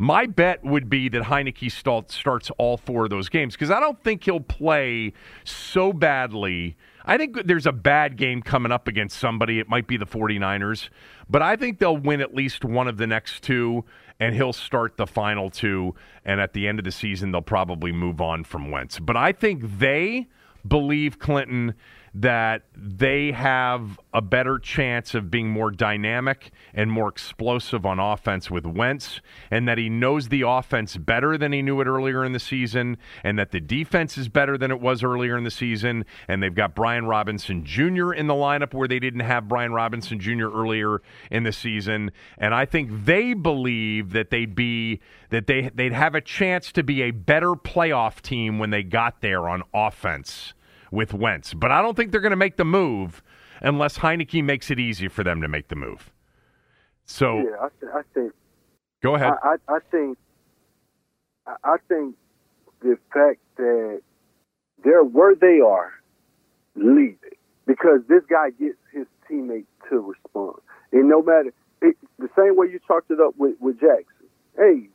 [0.00, 4.00] My bet would be that Heinicke starts all four of those games because I don't
[4.04, 6.76] think he'll play so badly.
[7.04, 9.58] I think there's a bad game coming up against somebody.
[9.58, 10.88] It might be the 49ers,
[11.28, 13.84] but I think they'll win at least one of the next two,
[14.20, 15.96] and he'll start the final two.
[16.24, 19.00] And at the end of the season, they'll probably move on from Wentz.
[19.00, 20.28] But I think they
[20.66, 21.74] believe Clinton
[22.14, 28.50] that they have a better chance of being more dynamic and more explosive on offense
[28.50, 32.32] with Wentz, and that he knows the offense better than he knew it earlier in
[32.32, 36.04] the season, and that the defense is better than it was earlier in the season,
[36.26, 38.12] and they've got Brian Robinson Jr.
[38.12, 40.48] in the lineup where they didn't have Brian Robinson Jr.
[40.48, 45.00] earlier in the season, and I think they believe that they'd be
[45.30, 49.20] that they they'd have a chance to be a better playoff team when they got
[49.20, 50.54] there on offense
[50.90, 51.54] with Wentz.
[51.54, 53.22] But I don't think they're going to make the move
[53.60, 56.10] unless Heinicke makes it easy for them to make the move.
[57.04, 58.32] So yeah, I, I think.
[59.02, 59.32] Go ahead.
[59.42, 60.18] I, I, I think.
[61.64, 62.14] I think
[62.80, 64.02] the fact that
[64.84, 65.92] they're where they are,
[66.76, 70.56] leave it because this guy gets his teammates to respond,
[70.92, 74.28] and no matter it, the same way you chalked it up with with Jackson.
[74.56, 74.88] Hey,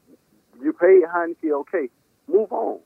[0.62, 1.90] You paid Heinicke, okay,
[2.28, 2.80] move on.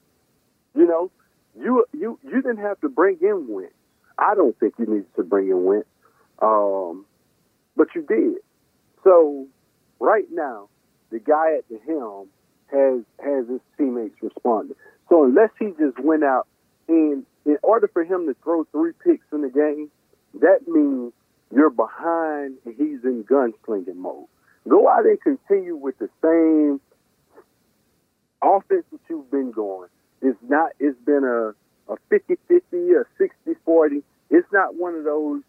[0.76, 1.12] You know,
[1.60, 3.74] you you you didn't have to bring in Wentz.
[4.18, 5.88] I don't think you needed to bring in Wentz,
[6.42, 7.06] um,
[7.76, 8.36] but you did.
[9.04, 9.48] So
[10.00, 10.70] right now,
[11.12, 12.28] the guy at the helm
[12.72, 14.76] has has his teammates responding.
[15.10, 16.48] So unless he just went out
[16.88, 19.90] and in order for him to throw three picks in the game,
[20.42, 21.14] that means
[21.54, 24.26] you're behind and he's in gunslinging mode.
[24.68, 26.82] Go out and continue with the same
[28.42, 29.90] offense that you've been going.
[30.22, 31.54] It's not it's been a
[31.90, 33.24] a 50-50, a
[33.70, 34.04] 60-40.
[34.30, 35.42] It's not one of those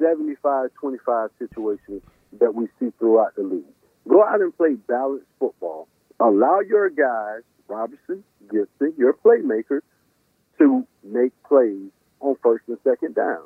[0.00, 2.02] 75-25 situations
[2.38, 3.64] that we see throughout the league.
[4.08, 5.88] Go out and play balanced football.
[6.20, 9.80] Allow your guys, Robinson, Gibson, your playmakers,
[10.58, 13.42] to make plays on first and second down.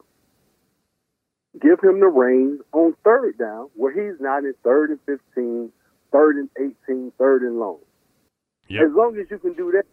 [1.60, 5.70] Give him the reins on third down where he's not in third and 15,
[6.12, 6.48] third and
[6.88, 7.78] 18, third and long.
[8.68, 8.82] Yep.
[8.82, 9.84] As long as you can do that,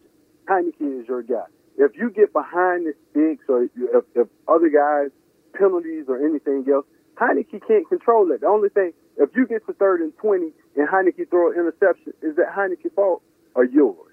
[0.48, 1.44] Heinicke is your guy.
[1.76, 5.10] If you get behind the sticks or if, if other guys,
[5.54, 6.86] penalties or anything else,
[7.16, 8.40] Heinicke can't control it.
[8.40, 12.12] The only thing, if you get to third and 20 and Heinicke throw an interception,
[12.22, 13.22] is that Heinicke's fault
[13.54, 14.08] or yours?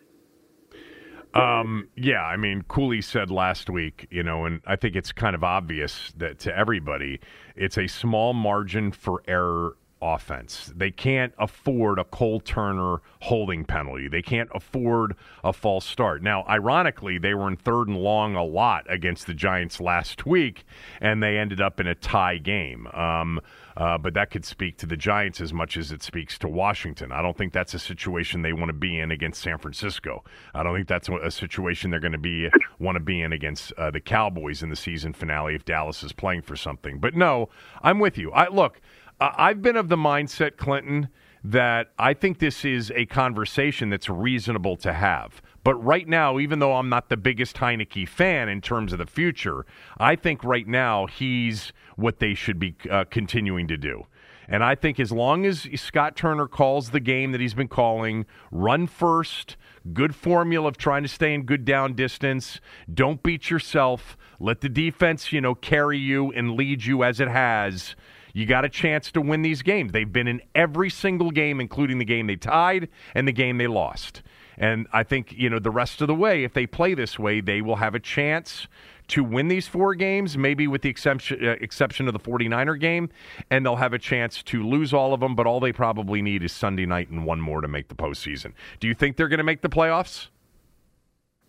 [1.33, 5.35] Um, yeah, I mean, Cooley said last week, you know, and I think it's kind
[5.35, 7.19] of obvious that to everybody,
[7.57, 9.75] it's a small margin for error
[10.13, 10.71] offense.
[10.75, 14.07] They can't afford a Cole Turner holding penalty.
[14.07, 16.21] They can't afford a false start.
[16.21, 20.65] Now, ironically, they were in third and long a lot against the Giants last week,
[21.01, 22.87] and they ended up in a tie game.
[22.87, 23.41] Um,
[23.77, 27.11] uh, but that could speak to the Giants as much as it speaks to Washington.
[27.11, 30.23] I don't think that's a situation they want to be in against San Francisco.
[30.53, 32.49] I don't think that's a situation they're going to be
[32.79, 36.13] want to be in against uh, the Cowboys in the season finale if Dallas is
[36.13, 36.99] playing for something.
[36.99, 37.49] But no,
[37.81, 38.31] I'm with you.
[38.31, 38.79] I look.
[39.19, 41.09] I've been of the mindset, Clinton,
[41.43, 45.41] that I think this is a conversation that's reasonable to have.
[45.63, 49.05] But right now, even though I'm not the biggest Heinicke fan in terms of the
[49.05, 49.65] future,
[49.97, 54.05] I think right now he's what they should be uh, continuing to do.
[54.47, 58.25] And I think as long as Scott Turner calls the game that he's been calling,
[58.51, 59.55] run first,
[59.93, 62.59] good formula of trying to stay in good down distance,
[62.91, 67.27] don't beat yourself, let the defense, you know, carry you and lead you as it
[67.27, 67.95] has
[68.35, 69.93] you got a chance to win these games.
[69.93, 73.67] They've been in every single game, including the game they tied and the game they
[73.67, 74.23] lost.
[74.57, 77.39] And I think, you know, the rest of the way, if they play this way,
[77.39, 78.67] they will have a chance
[79.07, 83.07] to win these four games, maybe with the exception, uh, exception of the 49er game,
[83.49, 86.43] and they'll have a chance to lose all of them, but all they probably need
[86.43, 88.51] is Sunday night and one more to make the postseason.
[88.81, 90.27] Do you think they're going to make the playoffs?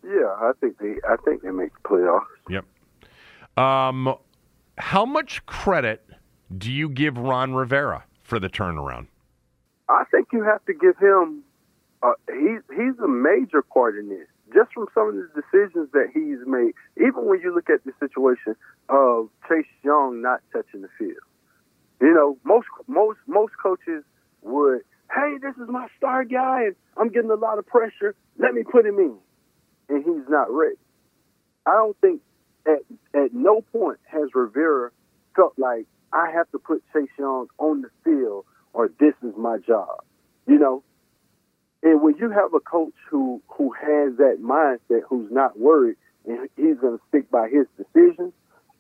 [0.04, 2.26] Yeah, I think they I think they make the playoffs.
[2.48, 3.58] Yep.
[3.58, 4.14] Um,
[4.78, 6.05] how much credit
[6.56, 9.06] do you give Ron Rivera for the turnaround?
[9.88, 11.42] I think you have to give him.
[12.02, 14.26] Uh, he's he's a major part in this.
[14.54, 17.92] Just from some of the decisions that he's made, even when you look at the
[17.98, 18.54] situation
[18.88, 21.18] of Chase Young not touching the field,
[22.00, 24.04] you know, most most most coaches
[24.42, 24.82] would,
[25.12, 28.14] hey, this is my star guy, and I'm getting a lot of pressure.
[28.38, 29.16] Let me put him in,
[29.88, 30.76] and he's not ready.
[31.66, 32.20] I don't think
[32.66, 32.82] at
[33.14, 34.90] at no point has Rivera
[35.34, 39.58] felt like I have to put Chase Young on the field or this is my
[39.58, 40.04] job.
[40.46, 40.82] You know?
[41.82, 45.96] And when you have a coach who who has that mindset, who's not worried,
[46.26, 48.32] and he's going to stick by his decisions,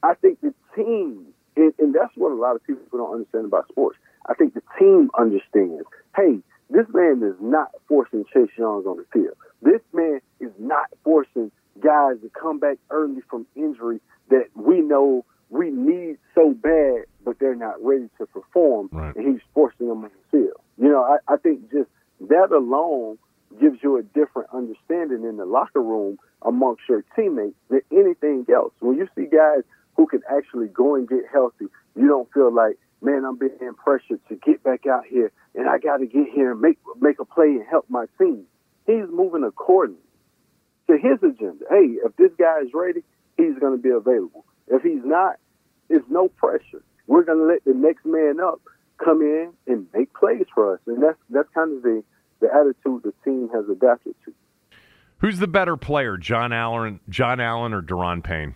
[0.02, 3.68] I think the team, and, and that's what a lot of people don't understand about
[3.68, 3.98] sports.
[4.28, 5.86] I think the team understands.
[6.16, 9.36] Hey, this man is not forcing Chase Young on the field.
[9.62, 14.00] This man is not forcing guys to come back early from injury
[14.30, 19.14] that we know we need so bad, but they're not ready to perform, right.
[19.14, 20.60] and he's forcing them on the field.
[20.78, 21.88] You know, I, I think just
[22.28, 23.18] that alone
[23.60, 28.72] gives you a different understanding in the locker room amongst your teammates than anything else.
[28.80, 29.62] When you see guys
[29.96, 34.20] who can actually go and get healthy, you don't feel like, man, I'm being pressured
[34.28, 37.24] to get back out here and I got to get here and make make a
[37.24, 38.44] play and help my team.
[38.86, 40.00] He's moving accordingly
[40.88, 41.64] to his agenda.
[41.70, 43.02] Hey, if this guy is ready,
[43.36, 44.44] he's going to be available.
[44.68, 45.38] If he's not,
[45.88, 46.82] it's no pressure.
[47.06, 48.60] We're going to let the next man up
[49.02, 52.02] come in and make plays for us, and that's that's kind of the
[52.40, 54.32] the attitude the team has adapted to.
[55.18, 58.54] Who's the better player, John Allen, John Allen, or Daron Payne?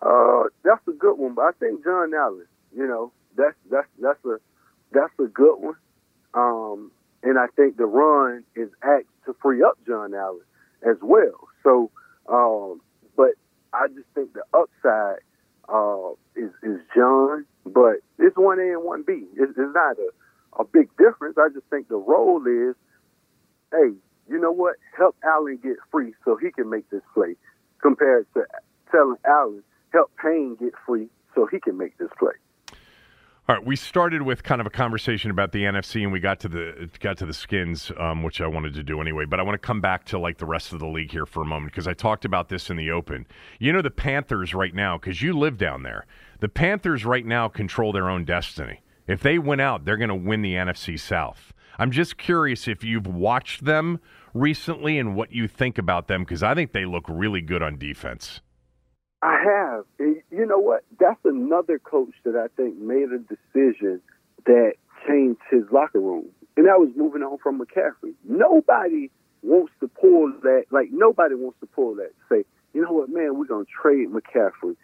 [0.00, 2.46] Uh, that's a good one, but I think John Allen.
[2.74, 4.38] You know, that's that's that's a
[4.92, 5.76] that's a good one.
[6.34, 6.90] Um,
[7.22, 10.44] and I think the run is act to free up John Allen
[10.88, 11.48] as well.
[11.64, 11.90] So,
[12.28, 12.80] um,
[13.72, 15.20] I just think the upside
[15.68, 19.24] uh, is is John, but it's one A and one B.
[19.36, 21.36] It's, it's not a, a big difference.
[21.38, 22.74] I just think the role is
[23.72, 23.92] hey,
[24.28, 24.76] you know what?
[24.96, 27.36] Help Allen get free so he can make this play,
[27.82, 28.44] compared to
[28.90, 29.62] telling Allen
[29.92, 32.32] help Payne get free so he can make this play.
[33.48, 36.38] All right, we started with kind of a conversation about the NFC, and we got
[36.40, 39.24] to the got to the skins, um, which I wanted to do anyway.
[39.24, 41.42] But I want to come back to like the rest of the league here for
[41.42, 43.26] a moment because I talked about this in the open.
[43.58, 46.04] You know, the Panthers right now, because you live down there.
[46.40, 48.82] The Panthers right now control their own destiny.
[49.06, 51.54] If they win out, they're going to win the NFC South.
[51.78, 53.98] I'm just curious if you've watched them
[54.34, 57.78] recently and what you think about them because I think they look really good on
[57.78, 58.42] defense.
[59.20, 59.84] I have.
[59.98, 60.84] You know what?
[60.98, 64.00] That's another coach that I think made a decision
[64.46, 64.74] that
[65.06, 66.26] changed his locker room.
[66.56, 68.14] And that was moving on from McCaffrey.
[68.24, 69.10] Nobody
[69.42, 72.44] wants to pull that, like, nobody wants to pull that, say,
[72.74, 74.76] you know what, man, we're going to trade McCaffrey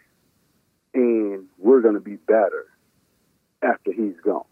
[0.93, 2.65] and we're going to be better
[3.61, 4.45] after he's gone.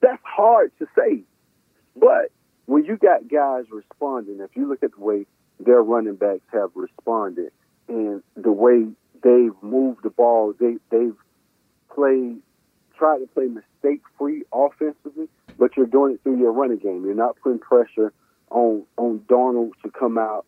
[0.00, 1.22] That's hard to say.
[1.94, 2.30] But
[2.66, 5.26] when you got guys responding, if you look at the way
[5.60, 7.52] their running backs have responded
[7.88, 8.86] and the way
[9.22, 11.16] they've moved the ball, they they've
[11.94, 12.40] played
[12.96, 17.04] tried to play mistake free offensively, but you're doing it through your running game.
[17.04, 18.12] You're not putting pressure
[18.50, 20.44] on on Darnold to come out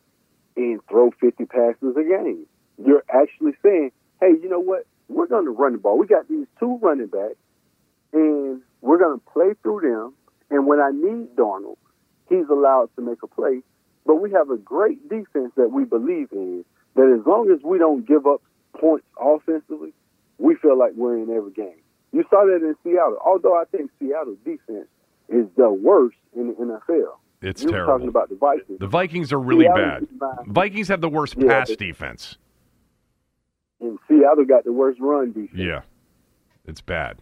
[0.57, 2.47] and throw 50 passes a game.
[2.85, 4.87] You're actually saying, hey, you know what?
[5.09, 5.99] We're going to run the ball.
[5.99, 7.37] We got these two running backs,
[8.13, 10.15] and we're going to play through them.
[10.51, 11.77] And when I need Darnold,
[12.29, 13.61] he's allowed to make a play.
[14.07, 16.65] But we have a great defense that we believe in.
[16.97, 18.43] That as long as we don't give up
[18.81, 19.93] points offensively,
[20.39, 21.77] we feel like we're in every game.
[22.13, 23.19] You saw that in Seattle.
[23.25, 24.89] Although I think Seattle's defense
[25.29, 27.13] is the worst in the NFL.
[27.43, 27.93] It's you terrible.
[27.95, 28.79] Talking about the Vikings.
[28.81, 30.47] The Vikings are really Seattle's bad.
[30.47, 32.37] Vikings have the worst Yeah, pass defense.
[33.81, 35.51] and Seattle got the worst run defense.
[35.55, 35.83] Yeah,
[36.67, 37.19] it's bad.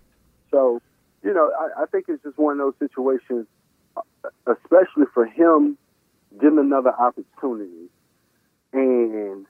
[0.51, 0.81] So,
[1.23, 3.47] you know, I, I think it's just one of those situations,
[3.97, 4.01] uh,
[4.47, 5.77] especially for him
[6.41, 7.91] getting another opportunity
[8.73, 9.47] and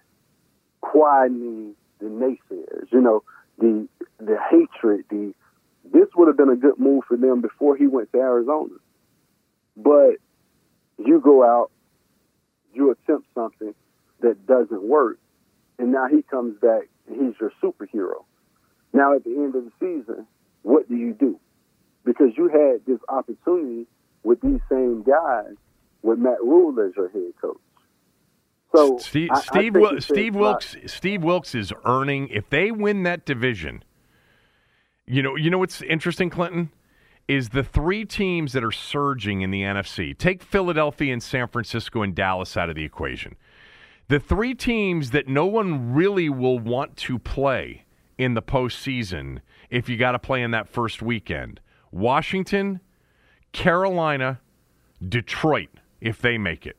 [0.81, 2.93] quieting the naysayers.
[2.93, 3.23] You know,
[3.59, 3.89] the
[4.19, 5.05] the hatred.
[5.11, 5.35] The
[5.85, 8.75] this would have been a good move for them before he went to Arizona,
[9.77, 10.17] but
[10.99, 11.71] you go out,
[12.75, 13.75] you attempt something
[14.21, 15.19] that doesn't work,
[15.79, 18.25] and now he comes back he's your superhero.
[18.93, 20.27] Now at the end of the season,
[20.63, 21.39] what do you do?
[22.05, 23.87] Because you had this opportunity
[24.23, 25.55] with these same guys
[26.03, 27.61] with Matt Rhule as your head coach.
[28.75, 30.41] So Steve, I- I Steve, think Wil- Steve says a lot.
[30.41, 32.29] Wilkes, Steve Wilkes is earning.
[32.29, 33.83] If they win that division,
[35.07, 36.71] you know, you know what's interesting, Clinton,
[37.27, 40.17] is the three teams that are surging in the NFC.
[40.17, 43.37] Take Philadelphia and San Francisco and Dallas out of the equation.
[44.09, 47.85] The three teams that no one really will want to play
[48.17, 49.41] in the postseason,
[49.71, 51.61] if you got to play in that first weekend,
[51.91, 52.81] Washington,
[53.53, 54.41] Carolina,
[55.07, 55.69] Detroit,
[56.01, 56.79] if they make it.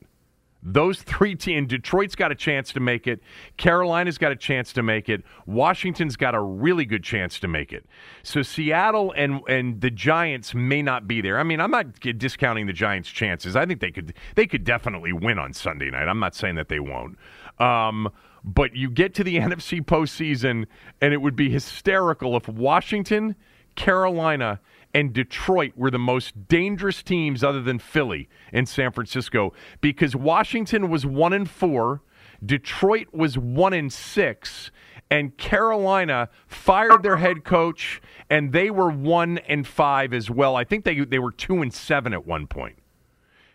[0.62, 3.20] Those three teams, Detroit's got a chance to make it.
[3.56, 5.22] Carolina's got a chance to make it.
[5.46, 7.86] Washington's got a really good chance to make it.
[8.22, 11.38] So Seattle and and the Giants may not be there.
[11.38, 13.56] I mean, I'm not discounting the Giants' chances.
[13.56, 16.08] I think they could they could definitely win on Sunday night.
[16.08, 17.16] I'm not saying that they won't.
[17.58, 18.10] Um,
[18.44, 20.66] but you get to the NFC postseason,
[21.00, 23.34] and it would be hysterical if Washington,
[23.76, 24.60] Carolina,
[24.92, 30.88] and Detroit were the most dangerous teams other than Philly and San Francisco because Washington
[30.88, 32.02] was 1 and 4,
[32.44, 34.70] Detroit was 1 and 6,
[35.10, 40.56] and Carolina fired their head coach and they were 1 and 5 as well.
[40.56, 42.76] I think they they were 2 and 7 at one point.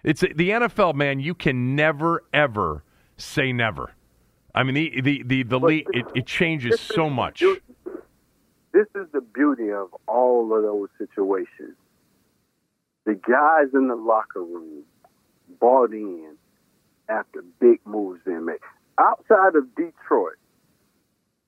[0.04, 2.84] It's the NFL, man, you can never ever
[3.18, 3.96] say never.
[4.54, 7.44] I mean, the the the, the league it, it changes so much.
[8.76, 11.78] This is the beauty of all of those situations.
[13.06, 14.84] The guys in the locker room
[15.62, 16.36] bought in
[17.08, 18.58] after big moves they made.
[19.00, 20.36] Outside of Detroit,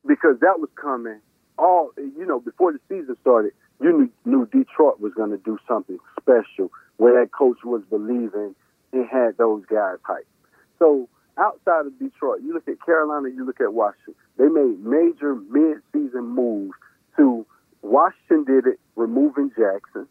[0.07, 1.19] because that was coming
[1.57, 3.51] all you know, before the season started,
[3.81, 8.55] you knew, knew Detroit was gonna do something special where that coach was believing
[8.93, 10.31] and had those guys hyped.
[10.79, 14.15] So outside of Detroit, you look at Carolina, you look at Washington.
[14.37, 16.77] They made major mid-season moves
[17.17, 17.45] to
[17.81, 20.07] Washington did it, removing Jackson,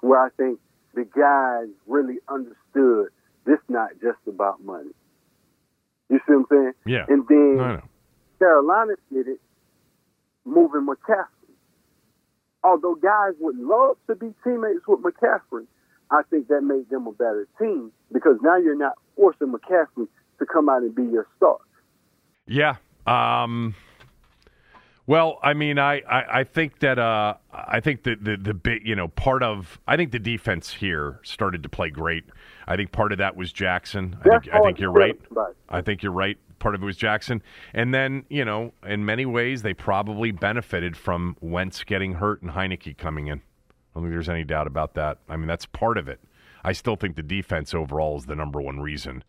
[0.00, 0.58] where I think
[0.94, 3.08] the guys really understood
[3.44, 4.90] this not just about money.
[6.08, 6.72] You see what I'm saying?
[6.86, 7.04] Yeah.
[7.08, 7.82] And then.
[8.38, 9.40] Carolina did it,
[10.44, 11.26] moving McCaffrey.
[12.64, 15.66] Although guys would love to be teammates with McCaffrey,
[16.10, 20.46] I think that made them a better team because now you're not forcing McCaffrey to
[20.46, 21.58] come out and be your star.
[22.48, 22.76] Yeah.
[23.06, 23.74] Um,
[25.06, 28.86] well, I mean, I, I, I think that uh, I think that the the big
[28.86, 32.24] you know part of I think the defense here started to play great.
[32.66, 34.16] I think part of that was Jackson.
[34.20, 35.18] I think, I think you're right.
[35.68, 36.38] I think you're right.
[36.60, 37.42] Part of it was Jackson.
[37.74, 42.52] And then, you know, in many ways, they probably benefited from Wentz getting hurt and
[42.52, 43.38] Heinicke coming in.
[43.38, 43.42] I
[43.94, 45.18] don't think there's any doubt about that.
[45.28, 46.20] I mean, that's part of it.
[46.62, 49.24] I still think the defense overall is the number one reason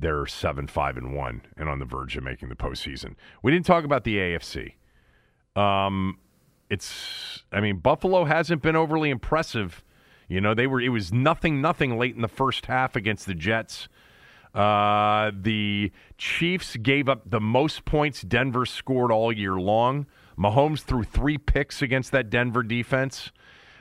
[0.00, 3.16] they're seven, five, and one, and on the verge of making the postseason.
[3.42, 4.74] We didn't talk about the AFC.
[5.58, 6.18] Um,
[6.70, 9.82] it's, I mean, Buffalo hasn't been overly impressive.
[10.28, 13.34] You know, they were it was nothing, nothing late in the first half against the
[13.34, 13.88] Jets.
[14.54, 20.06] Uh, the Chiefs gave up the most points Denver scored all year long.
[20.38, 23.32] Mahomes threw three picks against that Denver defense.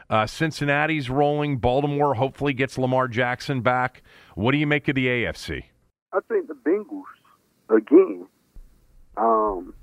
[0.10, 1.58] Uh, Cincinnati's rolling.
[1.58, 4.02] Baltimore hopefully gets Lamar Jackson back.
[4.36, 5.64] What do you make of the AFC?
[6.14, 7.04] I think the Bengals
[7.70, 8.26] again.
[9.18, 9.74] Um,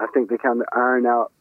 [0.00, 1.32] I think they kind of iron out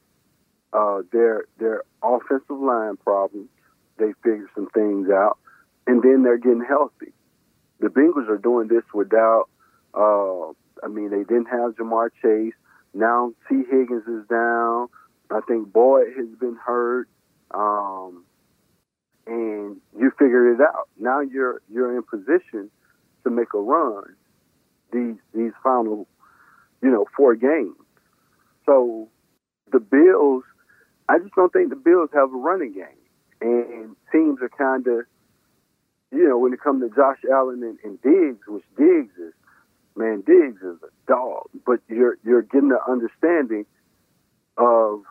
[0.74, 3.50] uh, their their offensive line problems.
[3.98, 5.38] They figure some things out,
[5.88, 7.14] and then they're getting healthy.
[7.80, 9.50] The Bengals are doing this without.
[9.94, 10.50] Uh,
[10.84, 12.54] I mean, they didn't have Ja'Marr Chase.
[12.94, 14.90] Now Tee Higgins is down.
[15.32, 17.08] I think Boyd has been hurt.
[17.52, 18.26] Um,
[19.26, 20.90] and you figured it out.
[20.98, 22.70] Now you're you're in position
[23.24, 24.16] to make a run
[24.92, 26.08] these these final,
[26.82, 27.76] you know, four games.
[28.70, 29.10] So
[29.72, 30.44] the Bills,
[31.10, 32.86] I just don't think the Bills have a running game,
[33.42, 35.06] and teams are kind of,
[36.12, 39.34] you know, when it comes to Josh Allen and, and Diggs, which Diggs is,
[39.96, 43.66] man, Diggs is a dog, but you're you're getting the understanding
[44.56, 45.02] of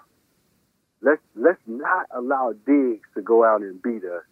[1.02, 4.22] let's let's not allow Diggs to go out and beat us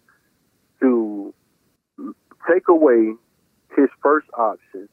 [0.79, 1.33] to
[2.49, 3.11] take away
[3.75, 4.87] his first option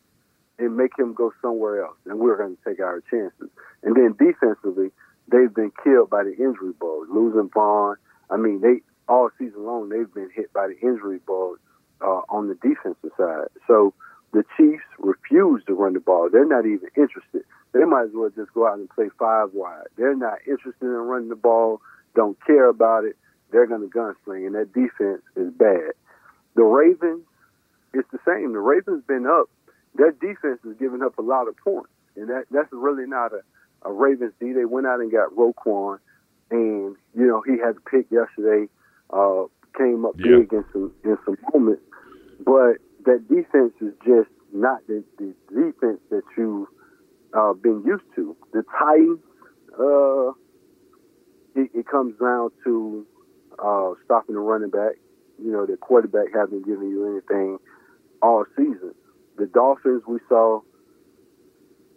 [0.59, 3.49] and make him go somewhere else, and we're going to take our chances.
[3.83, 4.91] And then defensively,
[5.29, 7.97] they've been killed by the injury bug, losing Von.
[8.31, 11.59] I mean, they all season long they've been hit by the injury bug
[12.01, 13.49] uh, on the defensive side.
[13.67, 13.93] So
[14.33, 16.29] the Chiefs refuse to run the ball.
[16.31, 17.45] They're not even interested.
[17.73, 19.87] They might as well just go out and play five wide.
[19.97, 21.81] They're not interested in running the ball.
[22.15, 23.17] Don't care about it.
[23.51, 25.93] They're going to gunsling, and that defense is bad.
[26.55, 27.25] The Ravens,
[27.93, 28.53] it's the same.
[28.53, 29.49] The Ravens been up.
[29.97, 33.41] Their defense is giving up a lot of points, and that that's really not a,
[33.89, 34.53] a Ravens D.
[34.53, 35.99] They went out and got Roquan,
[36.51, 38.69] and you know he had a pick yesterday.
[39.11, 39.45] Uh,
[39.77, 40.39] came up Yeah.
[40.39, 41.83] big in some in some moments,
[42.45, 46.69] but that defense is just not the, the defense that you've
[47.35, 48.37] uh, been used to.
[48.53, 49.19] The Titans,
[49.79, 50.31] uh,
[51.61, 53.07] it, it comes down to
[53.59, 54.93] uh, stopping the running back.
[55.43, 57.59] You know, the quarterback hasn't given you anything
[58.23, 58.95] all season.
[59.37, 60.61] The Dolphins, we saw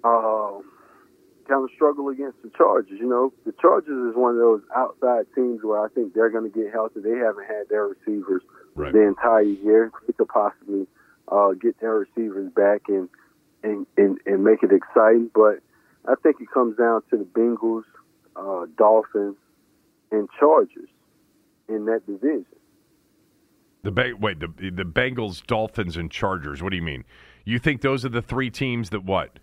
[0.03, 0.59] uh,
[1.47, 2.99] kind of struggle against the Chargers.
[2.99, 6.51] You know, the Chargers is one of those outside teams where I think they're going
[6.51, 6.99] to get healthy.
[7.01, 8.41] They haven't had their receivers
[8.75, 8.93] Right.
[8.93, 9.91] the entire year.
[10.05, 10.85] They could possibly
[11.31, 13.09] uh, get their receivers back and,
[13.63, 15.31] and, and, and make it exciting.
[15.33, 15.61] But
[16.07, 17.83] I think it comes down to the Bengals,
[18.35, 19.35] uh, Dolphins,
[20.11, 20.89] and Chargers
[21.67, 22.45] in that division.
[23.81, 26.61] The ba- wait, the the Bengals, Dolphins, and Chargers.
[26.61, 27.03] What do you mean?
[27.47, 29.39] You think those are the three teams that what?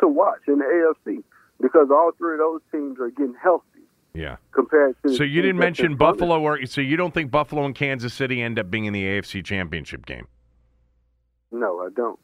[0.00, 0.64] to watch in the
[1.06, 1.24] AFC
[1.60, 3.80] because all three of those teams are getting healthy
[4.14, 4.36] Yeah.
[4.52, 5.14] compared to.
[5.14, 5.96] So you didn't mention.
[5.96, 9.02] Buffalo, or so you don't think Buffalo and Kansas City end up being in the
[9.04, 10.28] AFC Championship game?
[11.50, 12.18] No, I don't.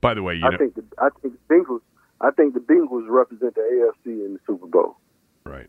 [0.00, 1.80] By the way, you I know, think the I think the Bengals.
[2.22, 4.96] I think the Bengals represent the AFC in the Super Bowl.
[5.44, 5.68] Right.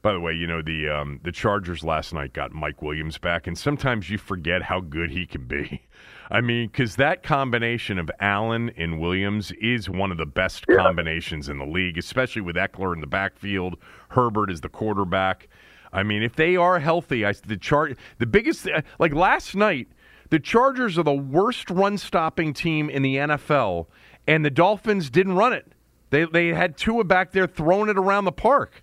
[0.00, 3.46] By the way, you know the um, the Chargers last night got Mike Williams back,
[3.46, 5.82] and sometimes you forget how good he can be.
[6.30, 11.48] I mean, because that combination of Allen and Williams is one of the best combinations
[11.48, 13.76] in the league, especially with Ekeler in the backfield.
[14.10, 15.48] Herbert is the quarterback.
[15.92, 18.68] I mean, if they are healthy, I the chart the biggest
[18.98, 19.88] like last night,
[20.30, 23.86] the Chargers are the worst run stopping team in the NFL,
[24.26, 25.72] and the Dolphins didn't run it.
[26.10, 28.82] They they had Tua back there throwing it around the park,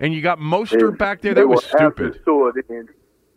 [0.00, 1.34] and you got Mostert back there.
[1.34, 2.20] That was stupid.
[2.24, 2.88] The,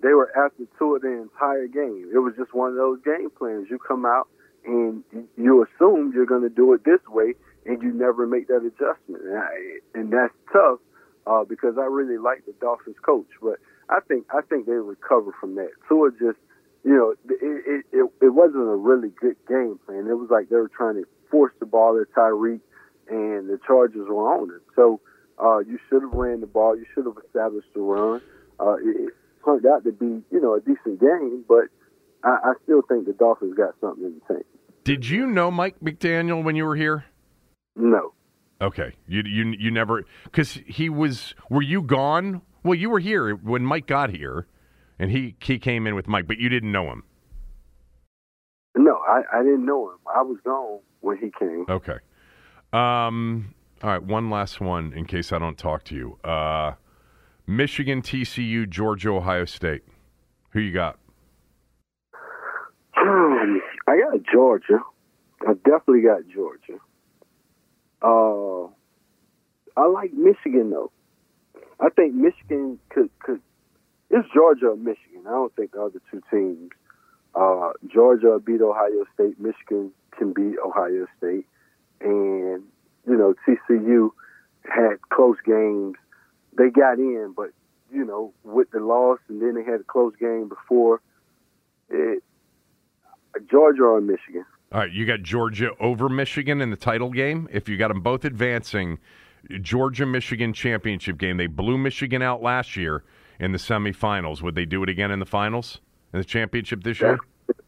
[0.01, 2.09] they were after Tua the entire game.
[2.13, 3.67] It was just one of those game plans.
[3.69, 4.27] You come out
[4.65, 5.03] and
[5.37, 7.35] you assume you're going to do it this way,
[7.65, 9.23] and you never make that adjustment.
[9.23, 9.49] And, I,
[9.93, 10.79] and that's tough
[11.27, 13.59] uh, because I really like the Dolphins coach, but
[13.89, 15.69] I think I think they recover from that.
[15.87, 16.39] Tua just,
[16.83, 20.07] you know, it it, it, it wasn't a really good game plan.
[20.07, 22.61] It was like they were trying to force the ball at Tyreek,
[23.09, 24.61] and the Chargers were on it.
[24.75, 25.01] So
[25.41, 26.75] uh, you should have ran the ball.
[26.75, 28.21] You should have established the run.
[28.59, 29.13] Uh, it, it
[29.45, 31.65] turned out to be, you know, a decent game, but
[32.23, 34.45] I, I still think the Dolphins got something in the tank.
[34.83, 37.05] Did you know Mike McDaniel when you were here?
[37.75, 38.13] No,
[38.63, 41.35] Okay, you you you never because he was.
[41.49, 42.41] Were you gone?
[42.63, 44.47] Well, you were here when Mike got here,
[44.97, 47.03] and he he came in with Mike, but you didn't know him.
[48.75, 49.97] No, I, I didn't know him.
[50.15, 51.65] I was gone when he came.
[51.67, 51.97] Okay.
[52.71, 53.53] Um,
[53.83, 56.17] all right, one last one in case I don't talk to you.
[56.23, 56.73] Uh,
[57.45, 59.83] Michigan, TCU, Georgia, Ohio State.
[60.51, 60.97] Who you got?
[62.95, 64.79] Um, I got Georgia.
[65.45, 66.79] I definitely got Georgia.
[68.01, 68.71] Uh,
[69.75, 70.91] I like Michigan though.
[71.81, 73.41] I think Michigan could could.
[74.09, 75.23] It's Georgia or Michigan.
[75.27, 76.71] I don't think the other two teams.
[77.35, 79.39] Uh, Georgia beat Ohio State.
[79.41, 81.47] Michigan can beat Ohio State,
[81.99, 82.63] and
[83.07, 84.11] you know TCU
[84.65, 85.95] had close games.
[86.57, 87.51] They got in, but
[87.91, 91.01] you know with the loss, and then they had a close game before.
[91.89, 92.23] It,
[93.49, 94.45] Georgia or Michigan.
[94.71, 97.47] All right, you got Georgia over Michigan in the title game.
[97.51, 98.99] If you got them both advancing,
[99.61, 101.37] Georgia Michigan championship game.
[101.37, 103.03] They blew Michigan out last year
[103.39, 104.41] in the semifinals.
[104.41, 105.79] Would they do it again in the finals
[106.13, 107.19] in the championship this year?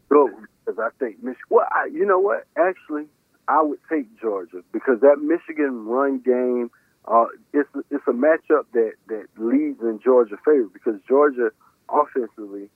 [0.09, 1.45] Because I think Michigan.
[1.49, 2.45] Well, I, you know what?
[2.57, 3.05] Actually,
[3.47, 6.71] I would take Georgia because that Michigan run game.
[7.07, 11.51] Uh, it's it's a matchup that that leads in Georgia favor because Georgia
[11.87, 12.69] offensively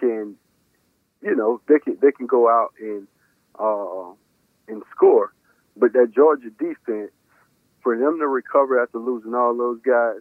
[0.00, 0.34] can,
[1.22, 3.06] you know, they can they can go out and
[3.58, 4.10] uh,
[4.68, 5.32] and score,
[5.76, 7.12] but that Georgia defense
[7.82, 10.20] for them to recover after losing all those guys,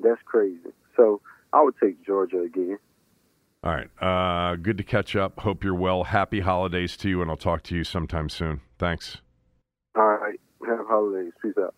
[0.00, 0.58] that's crazy.
[0.96, 1.20] So
[1.52, 2.78] I would take Georgia again.
[3.62, 3.88] All right.
[4.02, 5.40] Uh, good to catch up.
[5.40, 6.04] Hope you're well.
[6.04, 8.60] Happy holidays to you, and I'll talk to you sometime soon.
[8.78, 9.18] Thanks.
[9.96, 10.40] All right.
[10.66, 11.32] Have holidays.
[11.42, 11.74] Peace out.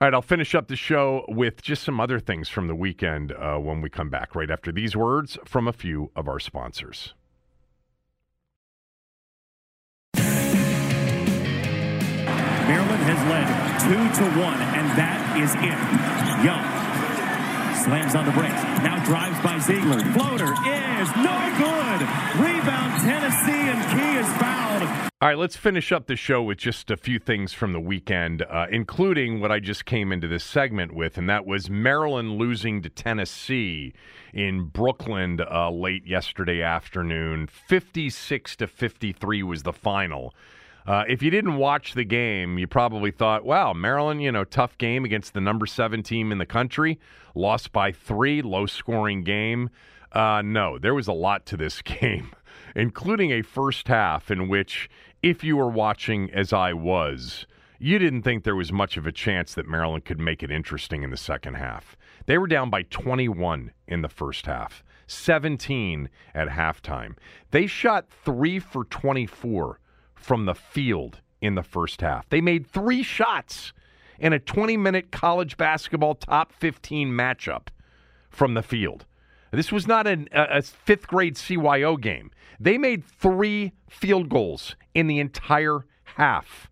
[0.00, 3.32] All right, I'll finish up the show with just some other things from the weekend
[3.32, 7.14] uh, when we come back, right after these words from a few of our sponsors.
[12.68, 13.48] Maryland has led
[13.80, 16.44] two to one, and that is it.
[16.44, 16.77] Young
[17.78, 18.62] slams on the brakes.
[18.82, 20.02] Now drives by Zeigler.
[20.12, 22.00] Floater is no good.
[22.42, 25.08] Rebound Tennessee, and Key is fouled.
[25.20, 28.42] All right, let's finish up the show with just a few things from the weekend,
[28.42, 32.82] uh, including what I just came into this segment with, and that was Maryland losing
[32.82, 33.94] to Tennessee
[34.32, 37.48] in Brooklyn uh, late yesterday afternoon.
[37.48, 40.34] 56 to 53 was the final.
[40.88, 44.78] Uh, if you didn't watch the game, you probably thought, wow, Maryland, you know, tough
[44.78, 46.98] game against the number seven team in the country,
[47.34, 49.68] lost by three, low scoring game.
[50.12, 52.30] Uh, no, there was a lot to this game,
[52.74, 54.88] including a first half in which,
[55.22, 57.46] if you were watching as I was,
[57.78, 61.02] you didn't think there was much of a chance that Maryland could make it interesting
[61.02, 61.98] in the second half.
[62.24, 67.14] They were down by 21 in the first half, 17 at halftime.
[67.50, 69.80] They shot three for 24
[70.18, 72.28] from the field in the first half.
[72.28, 73.72] They made three shots
[74.18, 77.68] in a 20 minute college basketball top 15 matchup
[78.30, 79.06] from the field.
[79.50, 82.30] This was not an, a, a fifth grade CYO game.
[82.60, 86.68] They made three field goals in the entire half.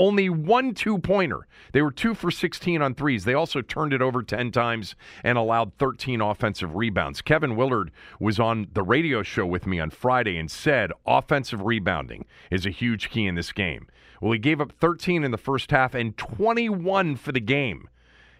[0.00, 1.46] Only one two pointer.
[1.74, 3.26] They were two for 16 on threes.
[3.26, 7.20] They also turned it over 10 times and allowed 13 offensive rebounds.
[7.20, 12.24] Kevin Willard was on the radio show with me on Friday and said offensive rebounding
[12.50, 13.88] is a huge key in this game.
[14.22, 17.86] Well, he gave up 13 in the first half and 21 for the game.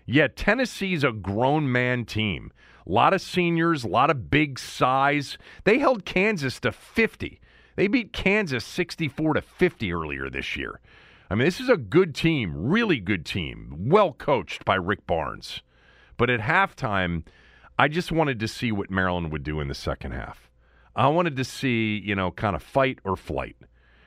[0.07, 2.53] Yet Tennessee's a grown man team.
[2.87, 5.37] A lot of seniors, a lot of big size.
[5.65, 7.39] They held Kansas to 50.
[7.77, 10.81] They beat Kansas 64 to 50 earlier this year.
[11.31, 15.63] I mean, this is a good team, really good team, well coached by Rick Barnes.
[16.17, 17.25] But at halftime,
[17.79, 20.51] I just wanted to see what Maryland would do in the second half.
[20.97, 23.57] I wanted to see, you know, kind of fight or flight.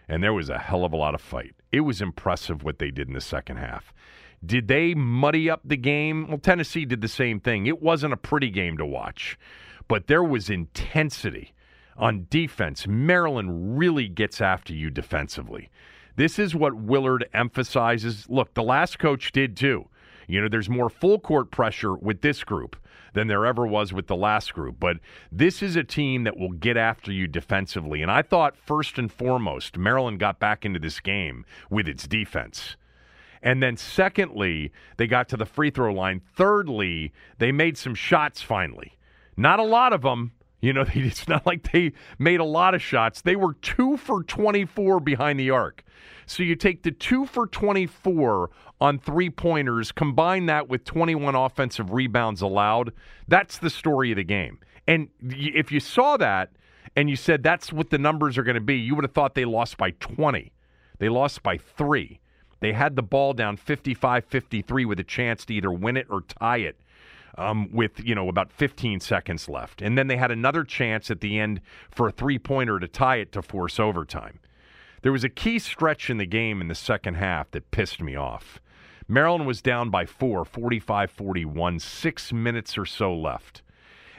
[0.09, 1.55] And there was a hell of a lot of fight.
[1.71, 3.93] It was impressive what they did in the second half.
[4.45, 6.27] Did they muddy up the game?
[6.27, 7.67] Well, Tennessee did the same thing.
[7.67, 9.39] It wasn't a pretty game to watch,
[9.87, 11.53] but there was intensity
[11.95, 12.85] on defense.
[12.85, 15.69] Maryland really gets after you defensively.
[16.15, 18.29] This is what Willard emphasizes.
[18.29, 19.87] Look, the last coach did too.
[20.27, 22.75] You know, there's more full court pressure with this group
[23.13, 24.79] than there ever was with the last group.
[24.79, 24.97] But
[25.31, 28.01] this is a team that will get after you defensively.
[28.01, 32.75] And I thought, first and foremost, Maryland got back into this game with its defense.
[33.41, 36.21] And then, secondly, they got to the free throw line.
[36.35, 38.97] Thirdly, they made some shots finally.
[39.35, 40.31] Not a lot of them.
[40.63, 43.21] You know, it's not like they made a lot of shots.
[43.21, 45.83] They were two for 24 behind the arc.
[46.25, 48.49] So you take the two for 24
[48.79, 52.93] on three pointers, combine that with 21 offensive rebounds allowed.
[53.27, 54.59] That's the story of the game.
[54.87, 56.51] And if you saw that
[56.95, 59.35] and you said that's what the numbers are going to be, you would have thought
[59.35, 60.53] they lost by 20.
[60.99, 62.21] They lost by three.
[62.61, 66.21] They had the ball down 55 53 with a chance to either win it or
[66.21, 66.79] tie it.
[67.35, 71.19] Um, with you know about 15 seconds left, and then they had another chance at
[71.19, 74.39] the end for a three-pointer to tie it to force overtime.
[75.03, 78.15] There was a key stretch in the game in the second half that pissed me
[78.15, 78.61] off.
[79.07, 83.61] Maryland was down by four, 45 41, six minutes or so left.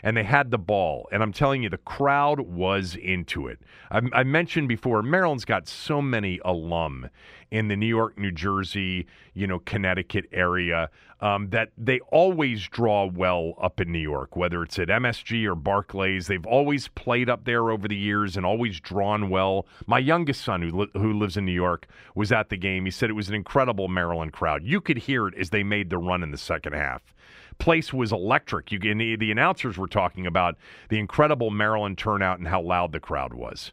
[0.02, 1.08] And they had the ball.
[1.10, 3.60] And I'm telling you, the crowd was into it.
[3.90, 7.08] I, I mentioned before, Maryland's got so many alum
[7.54, 10.90] in the New York, New Jersey, you know, Connecticut area
[11.20, 15.54] um, that they always draw well up in New York, whether it's at MSG or
[15.54, 16.26] Barclays.
[16.26, 19.68] They've always played up there over the years and always drawn well.
[19.86, 21.86] My youngest son, who, li- who lives in New York,
[22.16, 22.86] was at the game.
[22.86, 24.64] He said it was an incredible Maryland crowd.
[24.64, 27.14] You could hear it as they made the run in the second half
[27.58, 28.72] place was electric.
[28.72, 30.56] You the, the announcers were talking about
[30.88, 33.70] the incredible Maryland turnout and how loud the crowd was.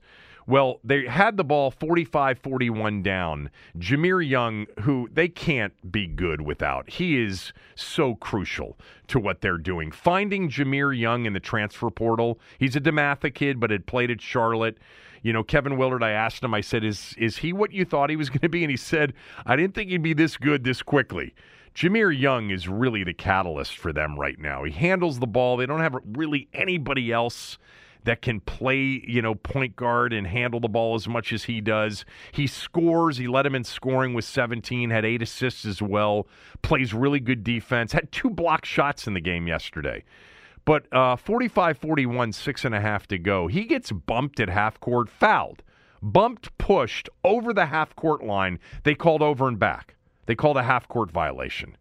[0.47, 3.49] Well, they had the ball 45 41 down.
[3.77, 8.77] Jahmir Young, who they can't be good without, he is so crucial
[9.07, 9.91] to what they're doing.
[9.91, 14.21] Finding Jahmir Young in the transfer portal, he's a DeMatha kid, but had played at
[14.21, 14.77] Charlotte.
[15.21, 18.09] You know, Kevin Willard, I asked him, I said, is, is he what you thought
[18.09, 18.63] he was going to be?
[18.63, 19.13] And he said,
[19.45, 21.33] I didn't think he'd be this good this quickly.
[21.75, 24.63] Jahmir Young is really the catalyst for them right now.
[24.63, 25.55] He handles the ball.
[25.55, 27.57] They don't have really anybody else
[28.03, 31.61] that can play, you know, point guard and handle the ball as much as he
[31.61, 32.05] does.
[32.31, 33.17] He scores.
[33.17, 36.27] He led him in scoring with 17, had eight assists as well,
[36.61, 40.03] plays really good defense, had two block shots in the game yesterday.
[40.65, 43.47] But uh, 45 41, six and a half to go.
[43.47, 45.63] He gets bumped at half court, fouled,
[46.01, 48.59] bumped, pushed over the half court line.
[48.83, 49.95] They called over and back.
[50.27, 51.77] They called a half court violation.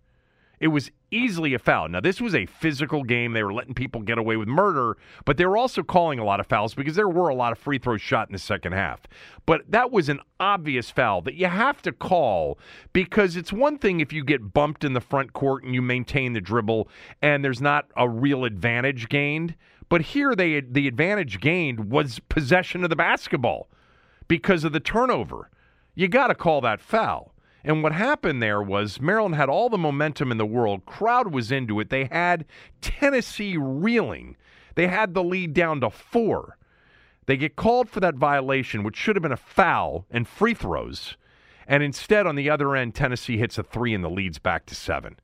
[0.60, 1.88] It was easily a foul.
[1.88, 3.32] Now, this was a physical game.
[3.32, 6.38] They were letting people get away with murder, but they were also calling a lot
[6.38, 9.00] of fouls because there were a lot of free throws shot in the second half.
[9.46, 12.58] But that was an obvious foul that you have to call
[12.92, 16.34] because it's one thing if you get bumped in the front court and you maintain
[16.34, 16.88] the dribble
[17.22, 19.54] and there's not a real advantage gained.
[19.88, 23.68] But here, they the advantage gained was possession of the basketball
[24.28, 25.50] because of the turnover.
[25.94, 27.34] You got to call that foul.
[27.62, 30.86] And what happened there was Maryland had all the momentum in the world.
[30.86, 31.90] Crowd was into it.
[31.90, 32.46] They had
[32.80, 34.36] Tennessee reeling.
[34.74, 36.56] They had the lead down to four.
[37.26, 41.16] They get called for that violation, which should have been a foul and free throws.
[41.66, 44.74] And instead, on the other end, Tennessee hits a three and the lead's back to
[44.74, 45.16] seven.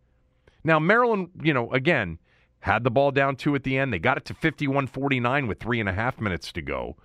[0.63, 2.19] Now, Maryland, you know, again,
[2.61, 3.93] had the ball down two at the end.
[3.93, 6.97] They got it to 51 49 with three and a half minutes to go.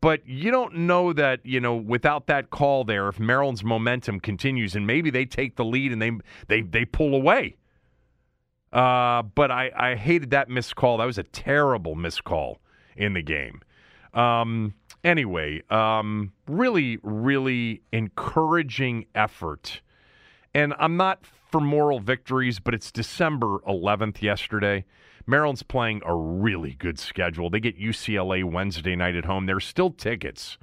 [0.00, 4.76] But you don't know that, you know, without that call there, if Maryland's momentum continues
[4.76, 6.12] and maybe they take the lead and they
[6.46, 7.56] they they pull away.
[8.72, 10.98] Uh, but I, I hated that missed call.
[10.98, 12.60] That was a terrible missed call
[12.96, 13.62] in the game.
[14.14, 19.80] Um, anyway, um, really, really encouraging effort.
[20.54, 24.84] And I'm not for moral victories, but it's December 11th yesterday.
[25.28, 27.50] Maryland's playing a really good schedule.
[27.50, 29.44] They get UCLA Wednesday night at home.
[29.44, 30.56] There's still tickets.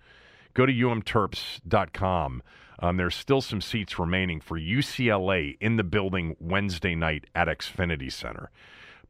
[0.55, 2.41] Go to umterps.com.
[2.80, 8.11] Um, there's still some seats remaining for UCLA in the building Wednesday night at Xfinity
[8.11, 8.49] Center.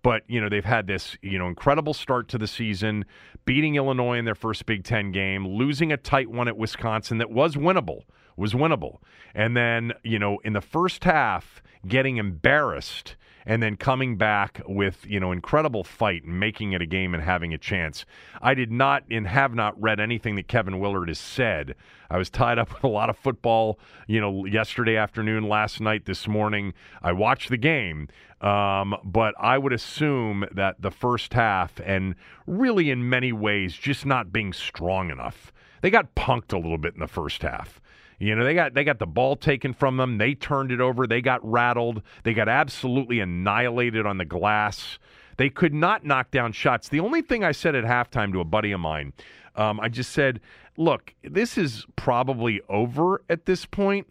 [0.03, 3.05] But, you know, they've had this, you know, incredible start to the season,
[3.45, 7.31] beating Illinois in their first Big Ten game, losing a tight one at Wisconsin that
[7.31, 8.01] was winnable,
[8.35, 8.97] was winnable.
[9.33, 15.05] And then, you know, in the first half, getting embarrassed and then coming back with
[15.07, 18.05] you know incredible fight and making it a game and having a chance.
[18.41, 21.75] I did not and have not read anything that Kevin Willard has said.
[22.09, 26.05] I was tied up with a lot of football, you know, yesterday afternoon, last night,
[26.05, 26.73] this morning.
[27.01, 28.07] I watched the game,
[28.41, 32.15] um, but I would assume that the first half and
[32.47, 35.51] really in many ways just not being strong enough.
[35.81, 37.79] They got punked a little bit in the first half.
[38.19, 40.17] You know, they got they got the ball taken from them.
[40.17, 41.05] They turned it over.
[41.05, 42.01] They got rattled.
[42.23, 44.99] They got absolutely annihilated on the glass.
[45.37, 46.87] They could not knock down shots.
[46.87, 49.11] The only thing I said at halftime to a buddy of mine,
[49.55, 50.39] um, I just said,
[50.77, 54.07] "Look, this is probably over at this point."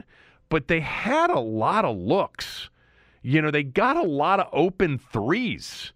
[0.50, 2.68] But they had a lot of looks.
[3.22, 5.93] You know, they got a lot of open threes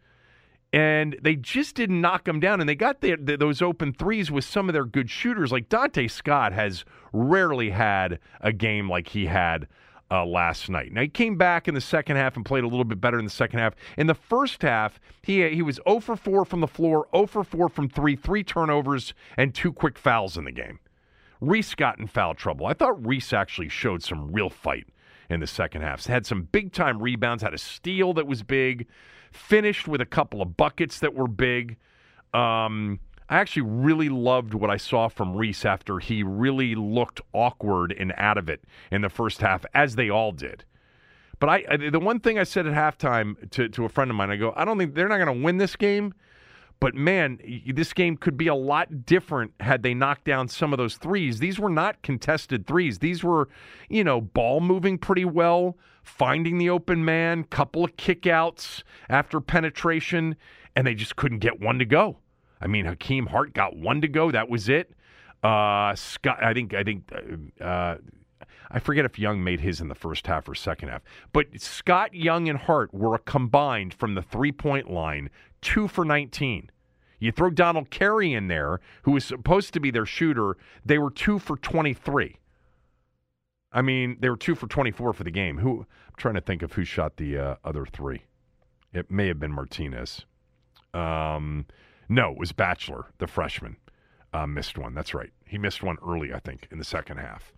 [0.72, 2.60] and they just didn't knock them down.
[2.60, 5.52] And they got those open threes with some of their good shooters.
[5.52, 9.66] Like Donta Scott has rarely had a game like he had
[10.10, 10.92] uh, last night.
[10.92, 13.24] Now he came back in the second half and played a little bit better in
[13.24, 13.74] the second half.
[13.96, 17.44] In the first half, he he was 0 for 4 from the floor, 0 for
[17.44, 20.80] 4 from three, three turnovers, and two quick fouls in the game.
[21.40, 22.66] Reese got in foul trouble.
[22.66, 24.88] I thought Reese actually showed some real fight
[25.30, 26.04] in the second half.
[26.04, 28.86] Had some big time rebounds, had a steal that was big
[29.32, 31.76] finished with a couple of buckets that were big.
[32.34, 37.92] Um, I actually really loved what I saw from Reese after he really looked awkward
[37.92, 40.64] and out of it in the first half, as they all did.
[41.38, 44.30] But I, the one thing I said at halftime to, to a friend of mine,
[44.30, 46.14] I go, I don't think they're not going to win this game,
[46.80, 50.78] But man, this game could be a lot different had they knocked down some of
[50.78, 51.40] those threes.
[51.40, 53.00] These were not contested threes.
[53.00, 53.48] These were,
[53.88, 60.36] you know, ball moving pretty well, finding the open man, couple of kickouts after penetration,
[60.76, 62.18] and they just couldn't get one to go.
[62.60, 64.30] I mean, Hakim Hart got one to go.
[64.30, 64.92] That was it.
[65.42, 67.10] Uh, Scott, I think, I think,
[67.60, 67.96] uh,
[68.70, 71.02] I forget if Young made his in the first half or second half,
[71.32, 75.30] but Scott, Young, and Hart were combined from the three point line,
[75.60, 76.70] two for 19.
[77.20, 81.10] You throw Donald Carey in there, who was supposed to be their shooter, they were
[81.10, 82.36] two for 23.
[83.72, 85.58] I mean, they were two for 24 for the game.
[85.58, 88.22] Who I'm trying to think of who shot the uh, other three.
[88.92, 90.24] It may have been Martinez.
[90.94, 91.66] Um,
[92.08, 93.76] no, it was Batchelor, the freshman,
[94.32, 94.94] uh, missed one.
[94.94, 95.30] That's right.
[95.44, 97.52] He missed one early, I think, in the second half.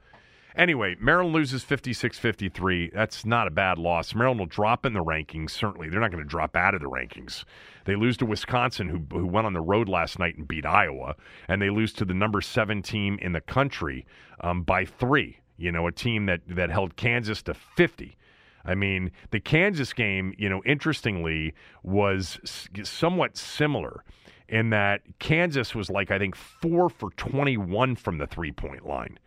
[0.57, 2.91] Anyway, Maryland loses 56 53.
[2.93, 4.15] That's not a bad loss.
[4.15, 5.89] Maryland will drop in the rankings, certainly.
[5.89, 7.45] They're not going to drop out of the rankings.
[7.85, 11.15] They lose to Wisconsin, who, who went on the road last night and beat Iowa,
[11.49, 14.07] and they lose to the number seven team in the country
[14.41, 15.39] um, by three.
[15.57, 18.17] You know, a team that, that held Kansas to 50.
[18.65, 22.39] I mean, the Kansas game, you know, interestingly, was
[22.83, 24.05] somewhat similar
[24.49, 29.19] in that Kansas was like, I think, four for 21 from the three point line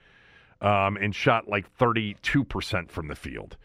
[0.63, 3.57] um, and shot like 32% from the field.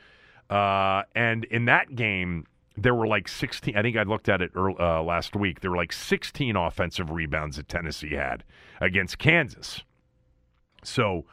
[0.50, 2.46] Uh, and in that game,
[2.76, 3.76] there were like 16.
[3.76, 5.60] I think I looked at it early, uh, last week.
[5.60, 8.44] There were like 16 offensive rebounds that Tennessee had
[8.80, 9.82] against Kansas.
[10.82, 11.24] So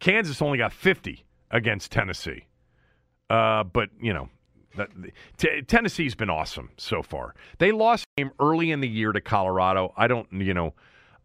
[0.00, 2.46] Kansas only got 50 against Tennessee.
[3.30, 4.28] Uh, but, you know,
[4.76, 4.88] that,
[5.36, 7.34] t- Tennessee's been awesome so far.
[7.58, 9.92] They lost game early in the year to Colorado.
[9.96, 10.74] I don't, you know,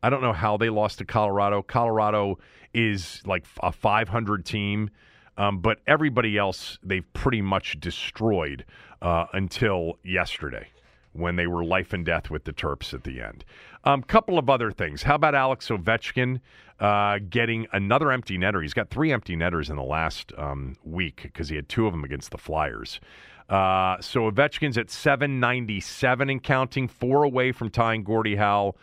[0.01, 1.61] I don't know how they lost to Colorado.
[1.61, 2.37] Colorado
[2.73, 4.89] is like a 500 team,
[5.37, 8.65] um, but everybody else they've pretty much destroyed
[9.01, 10.67] uh, until yesterday
[11.13, 13.45] when they were life and death with the Terps at the end.
[13.85, 15.03] A um, couple of other things.
[15.03, 16.39] How about Alex Ovechkin
[16.79, 18.61] uh, getting another empty netter?
[18.61, 21.93] He's got three empty netters in the last um, week because he had two of
[21.93, 22.99] them against the Flyers.
[23.49, 28.73] Uh, so Ovechkin's at 797 and counting, four away from tying Gordie Howe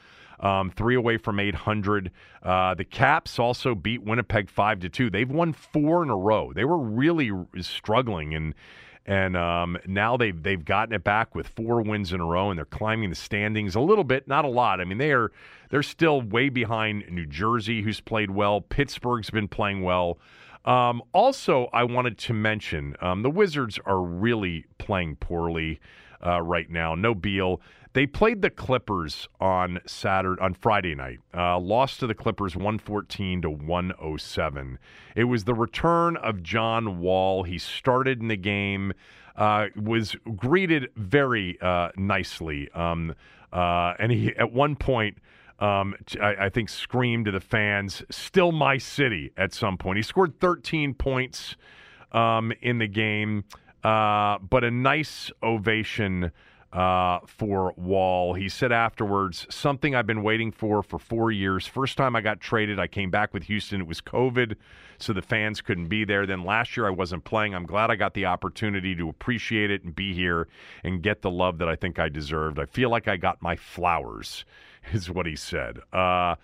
[0.41, 2.11] um, three away from 800.
[2.43, 5.11] Uh, the Caps also beat Winnipeg five to two.
[5.11, 6.53] They've won four in a row.
[6.53, 7.31] They were really
[7.61, 8.55] struggling and.
[9.07, 12.59] And um, now they've they've gotten it back with four wins in a row, and
[12.59, 14.79] they're climbing the standings a little bit, not a lot.
[14.79, 15.33] I mean, they are
[15.71, 18.61] they're still way behind New Jersey, who's played well.
[18.61, 20.19] Pittsburgh's been playing well.
[20.67, 25.81] Um, also, I wanted to mention um, the Wizards are really playing poorly
[26.25, 26.95] uh, right now.
[26.95, 27.61] No Beal.
[27.93, 31.19] They played the Clippers on Saturday on Friday night.
[31.37, 34.79] Uh, lost to the Clippers 114 to 107.
[35.17, 37.43] It was the return of John Wall.
[37.43, 38.93] He started in the game.
[39.35, 43.15] Uh, was greeted very uh, nicely, um,
[43.53, 45.19] uh, and he at one point.
[45.59, 50.03] Um, I, I, think screamed to the fans, "Still my city!" At some point, he
[50.03, 51.55] scored 13 points
[52.13, 53.45] um, in the game,
[53.85, 56.33] uh, but a nice ovation
[56.73, 58.35] uh, for Wall.
[58.35, 61.67] He said afterwards, something I've been waiting for for four years.
[61.67, 63.81] First time I got traded, I came back with Houston.
[63.81, 64.55] It was COVID,
[64.99, 66.27] so the fans couldn't be there.
[66.27, 67.55] Then last year I wasn't playing.
[67.55, 70.47] I'm glad I got the opportunity to appreciate it and be here
[70.85, 72.59] and get the love that I think I deserved.
[72.59, 74.45] I feel like I got my flowers,
[74.93, 75.81] is what he said.
[75.93, 76.37] Uh,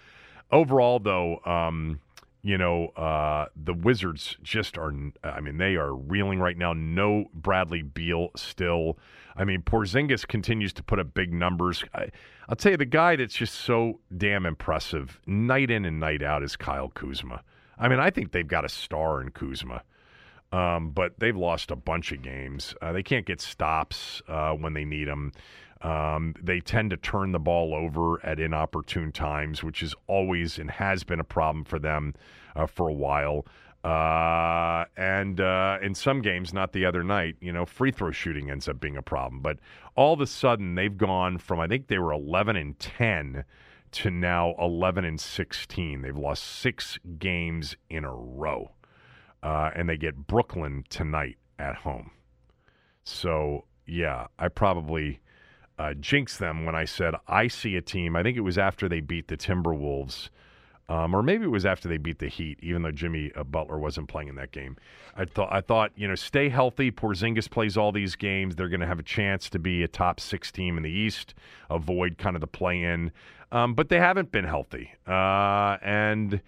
[0.51, 2.01] overall, though, um,
[2.43, 4.93] you know, uh, the Wizards just are,
[5.25, 6.73] I mean, they are reeling right now.
[6.73, 8.99] No Bradley Beal still.
[9.37, 11.85] I mean, Porzingis continues to put up big numbers.
[11.95, 12.09] I,
[12.49, 16.43] will tell you, the guy that's just so damn impressive night in and night out
[16.43, 17.43] is Kyle Kuzma.
[17.79, 19.83] I mean, I think they've got a star in Kuzma.
[20.53, 22.75] Um, but they've lost a bunch of games.
[22.81, 25.33] Uh, they can't get stops uh, when they need them.
[25.83, 30.71] Um, they tend to turn the ball over at inopportune times, which is always and
[30.71, 32.15] has been a problem for them
[32.55, 33.45] uh, for a while.
[33.87, 38.51] Uh, and uh, in some games, not the other night, you know, free throw shooting
[38.51, 39.41] ends up being a problem.
[39.41, 39.59] But
[39.95, 43.45] all of a sudden, they've gone from I think they were 11 and 10
[43.93, 46.03] to now 11 and 16.
[46.03, 48.73] They've lost six games in a row,
[49.45, 52.11] uh, and they get Brooklyn tonight at home.
[53.05, 55.21] So yeah, I probably
[55.79, 58.17] uh, jinxed them when I said I see a team.
[58.17, 60.29] I think it was after they beat the Timberwolves,
[60.89, 62.59] um, or maybe it was after they beat the Heat.
[62.63, 64.77] Even though Jimmy uh, Butler wasn't playing in that game,
[65.17, 66.91] I thought I thought you know stay healthy.
[66.91, 68.57] Porzingis plays all these games.
[68.57, 71.35] They're going to have a chance to be a top six team in the East.
[71.71, 73.11] Avoid kind of the play in,
[73.51, 76.41] um, but they haven't been healthy, uh, and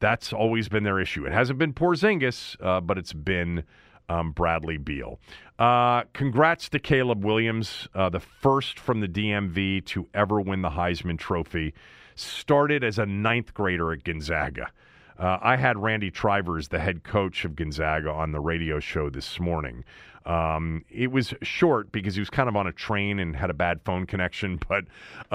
[0.00, 1.24] that's always been their issue.
[1.24, 3.64] It hasn't been Porzingis, uh, but it's been
[4.08, 5.18] um, Bradley Beal.
[5.58, 10.70] Uh, congrats to Caleb Williams, uh, the first from the DMV to ever win the
[10.70, 11.74] Heisman Trophy.
[12.14, 14.70] Started as a ninth grader at Gonzaga.
[15.18, 19.38] Uh, I had Randy Trivers, the head coach of Gonzaga, on the radio show this
[19.38, 19.84] morning.
[20.26, 23.54] Um, it was short because he was kind of on a train and had a
[23.54, 24.84] bad phone connection, but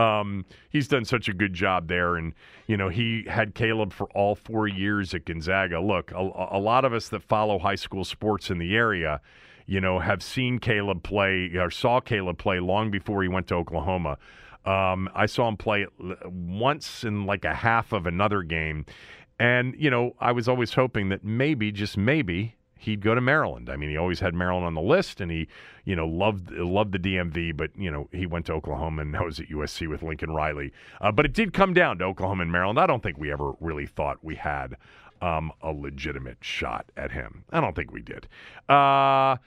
[0.01, 2.15] um, he's done such a good job there.
[2.15, 2.33] And,
[2.67, 5.79] you know, he had Caleb for all four years at Gonzaga.
[5.79, 6.17] Look, a,
[6.51, 9.21] a lot of us that follow high school sports in the area,
[9.65, 13.55] you know, have seen Caleb play or saw Caleb play long before he went to
[13.55, 14.17] Oklahoma.
[14.69, 15.87] Um, I saw him play
[16.25, 18.85] once in like a half of another game.
[19.39, 23.69] And, you know, I was always hoping that maybe, just maybe, he'd go to Maryland.
[23.69, 25.47] I mean, he always had Maryland on the list, and he,
[25.85, 27.57] you know, loved loved the DMV.
[27.57, 30.71] But you know, he went to Oklahoma and now was at USC with Lincoln Riley.
[31.01, 32.79] Uh, but it did come down to Oklahoma and Maryland.
[32.79, 34.75] I don't think we ever really thought we had
[35.21, 37.43] um, a legitimate shot at him.
[37.51, 38.27] I don't think we did.
[38.67, 39.37] Uh,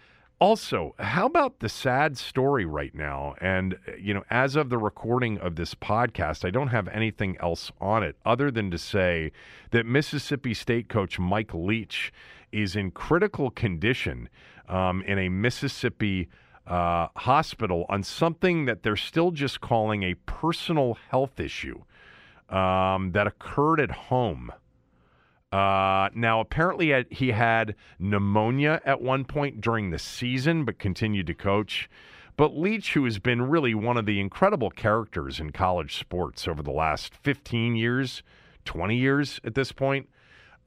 [0.43, 3.37] also, how about the sad story right now?
[3.41, 7.71] And, you know, as of the recording of this podcast, I don't have anything else
[7.81, 9.31] on it other than to say
[9.71, 12.13] that Mississippi State coach Mike Leach
[12.51, 14.29] is in critical condition
[14.69, 16.29] um, in a Mississippi
[16.67, 21.81] uh, hospital on something that they're still just calling a personal health issue
[22.49, 24.51] um, that occurred at home.
[25.53, 31.35] Uh, now, apparently, he had pneumonia at one point during the season, but continued to
[31.35, 31.91] coach.
[32.37, 36.63] But Leach, who has been really one of the incredible characters in college sports over
[36.63, 38.23] the last 15 years,
[38.65, 40.09] 20 years at this point,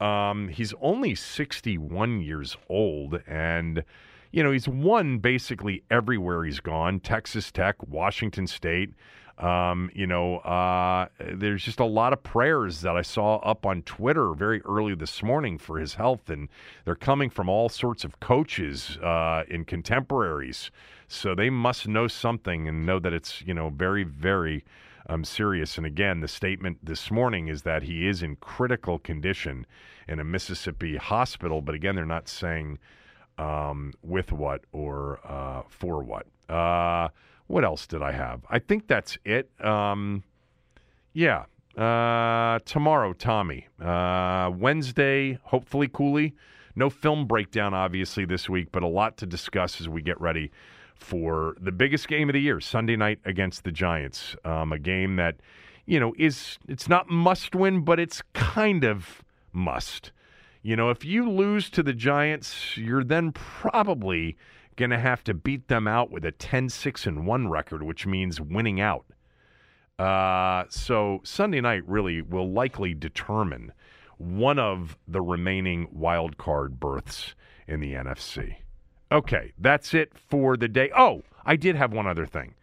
[0.00, 3.82] um, he's only 61 years old, and
[4.30, 8.90] you know he's won basically everywhere he's gone: Texas Tech, Washington State.
[9.38, 13.82] Um, you know, uh, there's just a lot of prayers that I saw up on
[13.82, 16.48] Twitter very early this morning for his health, and
[16.84, 20.70] they're coming from all sorts of coaches uh, and contemporaries.
[21.08, 24.64] So they must know something and know that it's you know very, very
[25.08, 25.76] um, serious.
[25.76, 29.66] And again, the statement this morning is that he is in critical condition
[30.08, 31.60] in a Mississippi hospital.
[31.60, 32.78] But again, they're not saying
[33.36, 36.26] um, with what or uh, for what.
[36.48, 37.08] Uh,
[37.46, 38.44] what else did I have?
[38.50, 39.50] I think that's it.
[39.64, 40.24] Um,
[41.12, 41.44] yeah.
[41.76, 43.68] Uh, tomorrow, Tommy.
[43.80, 46.34] Uh, Wednesday, hopefully, Cooley.
[46.74, 50.50] No film breakdown, obviously, this week, but a lot to discuss as we get ready
[50.94, 54.34] for the biggest game of the year, Sunday night against the Giants.
[54.44, 55.36] Um, a game that,
[55.84, 60.12] you know, is it's not must win, but it's kind of must.
[60.62, 64.36] You know, if you lose to the Giants, you're then probably
[64.76, 68.06] going to have to beat them out with a 10 6 and 1 record, which
[68.06, 69.06] means winning out.
[69.98, 73.72] Uh, so Sunday night really will likely determine
[74.18, 77.34] one of the remaining wild card berths
[77.66, 78.56] in the NFC.
[79.10, 80.90] Okay, that's it for the day.
[80.96, 82.54] Oh, I did have one other thing.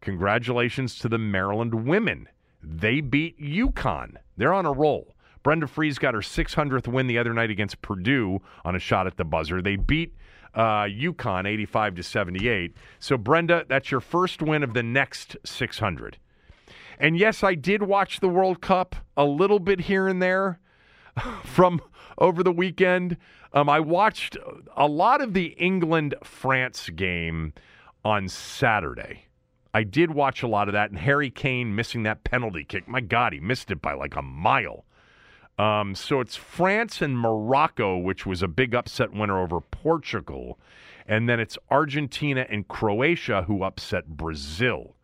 [0.00, 2.28] Congratulations to the Maryland women.
[2.62, 4.16] They beat UConn.
[4.36, 5.14] They're on a roll.
[5.42, 9.16] Brenda Frese got her 600th win the other night against Purdue on a shot at
[9.16, 9.60] the buzzer.
[9.60, 10.14] They beat
[10.54, 12.76] uh, UConn 85 to 78.
[12.98, 16.18] So, Brenda, that's your first win of the next 600.
[16.98, 20.60] And yes, I did watch the World Cup a little bit here and there
[21.44, 21.80] from
[22.18, 23.16] over the weekend.
[23.52, 24.36] Um, I watched
[24.76, 27.52] a lot of the England France game
[28.04, 29.26] on Saturday.
[29.74, 32.86] I did watch a lot of that, and Harry Kane missing that penalty kick.
[32.86, 34.84] My God, he missed it by like a mile.
[35.58, 40.58] Um, so it's France and Morocco, which was a big upset winner over Portugal.
[41.06, 44.94] And then it's Argentina and Croatia who upset Brazil.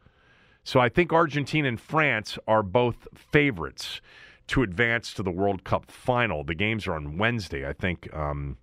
[0.64, 4.00] So I think Argentina and France are both favorites
[4.48, 6.44] to advance to the World Cup final.
[6.44, 8.56] The games are on Wednesday, I think, um,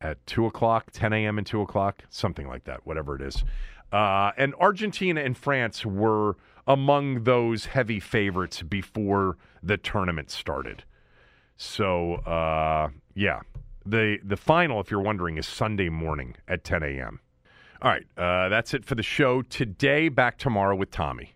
[0.00, 1.38] at 2 o'clock, 10 a.m.
[1.38, 3.44] and 2 o'clock, something like that, whatever it is.
[3.92, 10.84] Uh, and Argentina and France were among those heavy favorites before the tournament started.
[11.56, 13.40] So, uh, yeah,
[13.84, 17.20] the the final, if you're wondering, is Sunday morning at 10 a.m.
[17.82, 20.08] All right, uh, that's it for the show today.
[20.08, 21.34] Back tomorrow with Tommy.